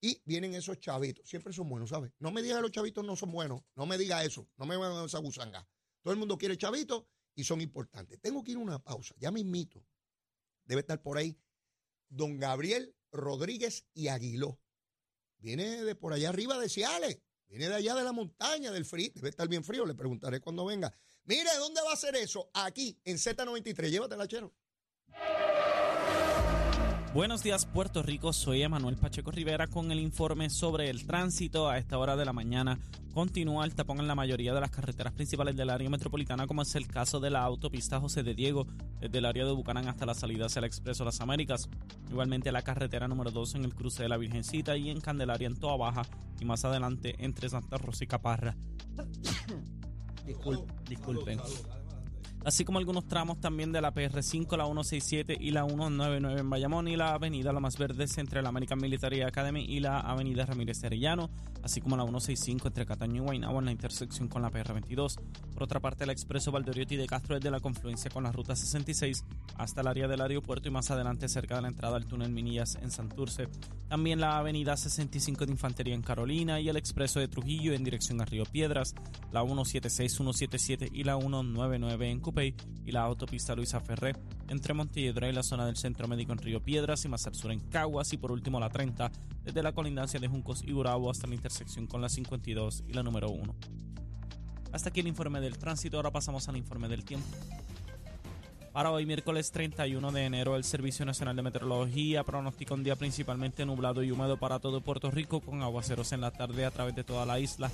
Y 0.00 0.20
vienen 0.24 0.54
esos 0.54 0.78
chavitos. 0.80 1.28
Siempre 1.28 1.52
son 1.52 1.68
buenos, 1.68 1.90
¿sabes? 1.90 2.12
No 2.18 2.30
me 2.30 2.42
diga 2.42 2.56
que 2.56 2.62
los 2.62 2.72
chavitos 2.72 3.04
no 3.04 3.16
son 3.16 3.32
buenos. 3.32 3.62
No 3.74 3.86
me 3.86 3.96
diga 3.96 4.22
eso. 4.24 4.48
No 4.56 4.66
me 4.66 4.76
van 4.76 4.92
a 4.92 5.04
esa 5.04 5.18
gusanga. 5.18 5.66
Todo 6.02 6.12
el 6.12 6.18
mundo 6.18 6.36
quiere 6.36 6.58
chavitos 6.58 7.04
y 7.34 7.44
son 7.44 7.60
importantes. 7.60 8.20
Tengo 8.20 8.44
que 8.44 8.52
ir 8.52 8.58
a 8.58 8.60
una 8.60 8.78
pausa. 8.78 9.14
Ya 9.18 9.30
me 9.30 9.40
invito 9.40 9.84
debe 10.64 10.80
estar 10.80 11.02
por 11.02 11.18
ahí, 11.18 11.38
don 12.08 12.38
Gabriel 12.38 12.94
Rodríguez 13.12 13.86
y 13.94 14.08
Aguiló. 14.08 14.60
Viene 15.38 15.84
de 15.84 15.94
por 15.94 16.12
allá 16.12 16.30
arriba 16.30 16.58
de 16.58 16.68
Ciales, 16.68 17.20
viene 17.46 17.68
de 17.68 17.74
allá 17.74 17.94
de 17.94 18.04
la 18.04 18.12
montaña, 18.12 18.72
del 18.72 18.84
frío, 18.84 19.10
debe 19.14 19.28
estar 19.28 19.48
bien 19.48 19.64
frío, 19.64 19.84
le 19.84 19.94
preguntaré 19.94 20.40
cuando 20.40 20.64
venga. 20.64 20.92
Mire, 21.24 21.50
¿dónde 21.58 21.82
va 21.82 21.92
a 21.92 21.96
ser 21.96 22.16
eso? 22.16 22.50
Aquí, 22.54 22.98
en 23.04 23.16
Z93, 23.16 23.90
llévatela, 23.90 24.26
chero. 24.26 24.54
Buenos 27.14 27.44
días 27.44 27.64
Puerto 27.64 28.02
Rico, 28.02 28.32
soy 28.32 28.62
Emanuel 28.62 28.96
Pacheco 28.96 29.30
Rivera 29.30 29.68
con 29.68 29.92
el 29.92 30.00
informe 30.00 30.50
sobre 30.50 30.90
el 30.90 31.06
tránsito. 31.06 31.68
A 31.68 31.78
esta 31.78 31.96
hora 31.96 32.16
de 32.16 32.24
la 32.24 32.32
mañana 32.32 32.80
continúa 33.12 33.64
el 33.64 33.76
tapón 33.76 34.00
en 34.00 34.08
la 34.08 34.16
mayoría 34.16 34.52
de 34.52 34.60
las 34.60 34.72
carreteras 34.72 35.12
principales 35.12 35.54
del 35.54 35.70
área 35.70 35.88
metropolitana, 35.88 36.48
como 36.48 36.62
es 36.62 36.74
el 36.74 36.88
caso 36.88 37.20
de 37.20 37.30
la 37.30 37.44
autopista 37.44 38.00
José 38.00 38.24
de 38.24 38.34
Diego, 38.34 38.66
desde 38.98 39.18
el 39.18 39.26
área 39.26 39.44
de 39.44 39.52
Bucanán 39.52 39.86
hasta 39.86 40.06
la 40.06 40.14
salida 40.14 40.46
hacia 40.46 40.58
el 40.58 40.64
Expreso 40.64 41.04
Las 41.04 41.20
Américas. 41.20 41.68
Igualmente 42.10 42.50
la 42.50 42.62
carretera 42.62 43.06
número 43.06 43.30
2 43.30 43.54
en 43.54 43.64
el 43.64 43.76
cruce 43.76 44.02
de 44.02 44.08
la 44.08 44.16
Virgencita 44.16 44.76
y 44.76 44.90
en 44.90 45.00
Candelaria 45.00 45.46
en 45.46 45.54
Toa 45.54 45.76
Baja 45.76 46.02
y 46.40 46.44
más 46.44 46.64
adelante 46.64 47.14
entre 47.20 47.48
Santa 47.48 47.78
Rosa 47.78 48.02
y 48.02 48.06
Caparra. 48.08 48.56
disculpen. 50.88 51.38
Así 52.44 52.64
como 52.64 52.78
algunos 52.78 53.06
tramos 53.06 53.40
también 53.40 53.72
de 53.72 53.80
la 53.80 53.92
PR5, 53.92 54.56
la 54.56 54.64
167 54.64 55.36
y 55.40 55.50
la 55.50 55.64
199 55.64 56.40
en 56.40 56.50
Bayamón 56.50 56.88
y 56.88 56.96
la 56.96 57.14
avenida 57.14 57.52
La 57.52 57.60
Más 57.60 57.78
Verdes 57.78 58.18
entre 58.18 58.42
la 58.42 58.50
American 58.50 58.78
Military 58.80 59.22
Academy 59.22 59.64
y 59.64 59.80
la 59.80 60.00
avenida 60.00 60.46
Ramírez 60.46 60.80
de 60.80 60.88
Arellano, 60.88 61.30
así 61.62 61.80
como 61.80 61.96
la 61.96 62.04
165 62.04 62.68
entre 62.68 62.86
Cataño 62.86 63.22
y 63.22 63.24
Guaynabo 63.24 63.58
en 63.58 63.66
la 63.66 63.72
intersección 63.72 64.28
con 64.28 64.42
la 64.42 64.50
PR22. 64.50 65.16
Por 65.52 65.62
otra 65.62 65.80
parte, 65.80 66.04
el 66.04 66.10
expreso 66.10 66.52
Valdoriotti 66.52 66.96
de 66.96 67.06
Castro 67.06 67.34
desde 67.36 67.50
la 67.50 67.60
confluencia 67.60 68.10
con 68.10 68.24
la 68.24 68.32
ruta 68.32 68.54
66 68.54 69.24
hasta 69.56 69.80
el 69.80 69.86
área 69.86 70.08
del 70.08 70.20
aeropuerto 70.20 70.68
y 70.68 70.70
más 70.70 70.90
adelante 70.90 71.28
cerca 71.28 71.56
de 71.56 71.62
la 71.62 71.68
entrada 71.68 71.96
al 71.96 72.06
túnel 72.06 72.30
Minillas 72.30 72.76
en 72.82 72.90
Santurce. 72.90 73.48
También 73.88 74.20
la 74.20 74.38
avenida 74.38 74.76
65 74.76 75.46
de 75.46 75.52
Infantería 75.52 75.94
en 75.94 76.02
Carolina 76.02 76.60
y 76.60 76.68
el 76.68 76.76
expreso 76.76 77.20
de 77.20 77.28
Trujillo 77.28 77.72
en 77.72 77.84
dirección 77.84 78.20
a 78.20 78.24
Río 78.24 78.44
Piedras, 78.44 78.94
la 79.32 79.42
176, 79.42 80.12
177 80.12 80.88
y 80.92 81.04
la 81.04 81.16
199 81.16 82.10
en 82.10 82.20
Y 82.42 82.90
la 82.90 83.02
autopista 83.02 83.54
Luisa 83.54 83.78
Ferré 83.78 84.12
entre 84.48 84.74
Montelledra 84.74 85.28
y 85.28 85.32
la 85.32 85.44
zona 85.44 85.66
del 85.66 85.76
Centro 85.76 86.08
Médico 86.08 86.32
en 86.32 86.38
Río 86.38 86.60
Piedras 86.60 87.04
y 87.04 87.08
más 87.08 87.26
al 87.26 87.34
sur 87.34 87.52
en 87.52 87.60
Caguas 87.60 88.12
y 88.12 88.16
por 88.16 88.32
último 88.32 88.58
la 88.58 88.70
30 88.70 89.10
desde 89.44 89.62
la 89.62 89.72
colindancia 89.72 90.18
de 90.18 90.26
Juncos 90.26 90.64
y 90.64 90.72
Burabo 90.72 91.10
hasta 91.10 91.28
la 91.28 91.34
intersección 91.36 91.86
con 91.86 92.00
la 92.00 92.08
52 92.08 92.84
y 92.88 92.92
la 92.92 93.04
número 93.04 93.30
1. 93.30 93.54
Hasta 94.72 94.88
aquí 94.88 95.00
el 95.00 95.06
informe 95.06 95.40
del 95.40 95.58
tránsito, 95.58 95.96
ahora 95.96 96.10
pasamos 96.10 96.48
al 96.48 96.56
informe 96.56 96.88
del 96.88 97.04
tiempo. 97.04 97.28
Para 98.72 98.90
hoy, 98.90 99.06
miércoles 99.06 99.52
31 99.52 100.10
de 100.10 100.24
enero, 100.24 100.56
el 100.56 100.64
Servicio 100.64 101.06
Nacional 101.06 101.36
de 101.36 101.42
Meteorología 101.42 102.24
pronostica 102.24 102.74
un 102.74 102.82
día 102.82 102.96
principalmente 102.96 103.64
nublado 103.64 104.02
y 104.02 104.10
húmedo 104.10 104.36
para 104.36 104.58
todo 104.58 104.80
Puerto 104.80 105.12
Rico, 105.12 105.40
con 105.40 105.62
aguaceros 105.62 106.10
en 106.10 106.20
la 106.20 106.32
tarde 106.32 106.64
a 106.64 106.72
través 106.72 106.96
de 106.96 107.04
toda 107.04 107.24
la 107.24 107.38
isla. 107.38 107.70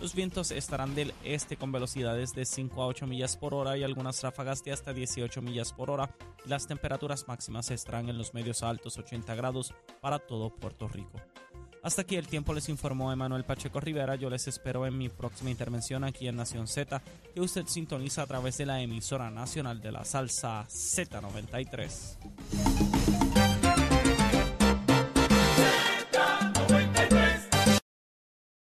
Los 0.00 0.14
vientos 0.14 0.50
estarán 0.50 0.94
del 0.94 1.12
este 1.24 1.58
con 1.58 1.72
velocidades 1.72 2.32
de 2.32 2.46
5 2.46 2.82
a 2.82 2.86
8 2.86 3.06
millas 3.06 3.36
por 3.36 3.52
hora 3.52 3.76
y 3.76 3.84
algunas 3.84 4.22
ráfagas 4.22 4.64
de 4.64 4.72
hasta 4.72 4.94
18 4.94 5.42
millas 5.42 5.74
por 5.74 5.90
hora. 5.90 6.08
las 6.46 6.66
temperaturas 6.66 7.28
máximas 7.28 7.70
estarán 7.70 8.08
en 8.08 8.16
los 8.16 8.32
medios 8.32 8.62
altos 8.62 8.96
80 8.96 9.34
grados 9.34 9.74
para 10.00 10.18
todo 10.18 10.56
Puerto 10.56 10.88
Rico. 10.88 11.20
Hasta 11.82 12.02
aquí 12.02 12.16
el 12.16 12.26
tiempo 12.26 12.52
les 12.54 12.70
informó 12.70 13.12
Emanuel 13.12 13.44
Pacheco 13.44 13.78
Rivera. 13.78 14.14
Yo 14.14 14.30
les 14.30 14.48
espero 14.48 14.86
en 14.86 14.96
mi 14.96 15.10
próxima 15.10 15.50
intervención 15.50 16.04
aquí 16.04 16.28
en 16.28 16.36
Nación 16.36 16.66
Z, 16.66 17.02
que 17.34 17.40
usted 17.42 17.66
sintoniza 17.66 18.22
a 18.22 18.26
través 18.26 18.56
de 18.56 18.64
la 18.66 18.80
emisora 18.80 19.30
nacional 19.30 19.82
de 19.82 19.92
la 19.92 20.04
salsa 20.04 20.66
Z93. 20.66 23.29